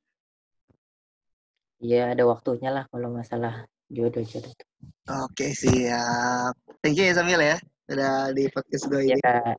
iya 1.82 2.12
ada 2.12 2.24
waktunya 2.32 2.68
lah 2.76 2.84
kalau 2.92 3.09
masalah 3.12 3.66
jodoh 3.93 4.24
jodoh 4.24 4.55
Oke, 5.03 5.51
siap. 5.53 6.55
Thank 6.80 6.97
you 6.99 7.11
ya 7.11 7.14
Samil 7.14 7.43
ya, 7.43 7.57
udah 7.90 8.30
di 8.30 8.47
podcast 8.49 8.86
gue 8.86 9.03
ya 9.05 9.18
ini. 9.18 9.18
kak 9.18 9.59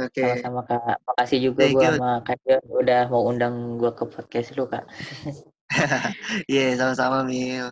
Oke, 0.00 0.24
sama-sama 0.40 0.60
kak 0.64 0.96
makasih 1.04 1.38
juga 1.52 1.68
you. 1.68 1.92
sama 2.00 2.10
kak 2.24 2.38
Dion 2.46 2.64
udah 2.64 3.00
mau 3.12 3.28
undang 3.28 3.76
gua 3.76 3.92
ke 3.92 4.08
podcast 4.08 4.56
lu 4.56 4.64
kak 4.64 4.88
iya 6.52 6.72
sama-sama 6.80 7.26
Mil. 7.28 7.68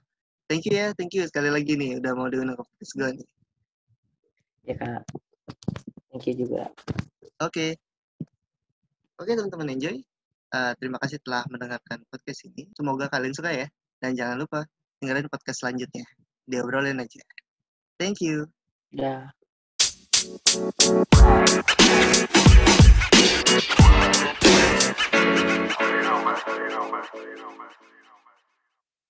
Thank 0.50 0.66
you 0.68 0.74
ya, 0.76 0.92
thank 0.98 1.14
you 1.16 1.24
sekali 1.24 1.48
lagi 1.48 1.78
nih 1.80 1.96
udah 2.02 2.12
mau 2.12 2.28
diundang 2.28 2.58
ke 2.58 2.64
podcast 2.66 2.92
gue 2.98 3.08
nih. 3.16 3.28
ya 4.68 4.74
kak 4.76 5.00
thank 6.12 6.24
you 6.28 6.34
juga 6.44 6.68
Oke. 7.40 7.80
Oke 9.16 9.32
teman-teman 9.32 9.72
enjoy. 9.72 9.96
Eh, 10.50 10.72
terima 10.76 11.00
kasih 11.00 11.16
telah 11.24 11.40
mendengarkan 11.48 12.04
podcast 12.12 12.44
ini. 12.44 12.68
Semoga 12.76 13.08
kalian 13.08 13.32
suka 13.32 13.48
ya. 13.48 13.64
Dan 13.96 14.12
jangan 14.12 14.36
lupa 14.44 14.60
dengerin 15.00 15.32
podcast 15.32 15.64
selanjutnya. 15.64 16.04
Diobrolin 16.44 17.00
aja. 17.00 17.24
Thank 17.96 18.20
you. 18.20 18.44
Ya. 18.92 19.32
Yeah. 19.32 19.40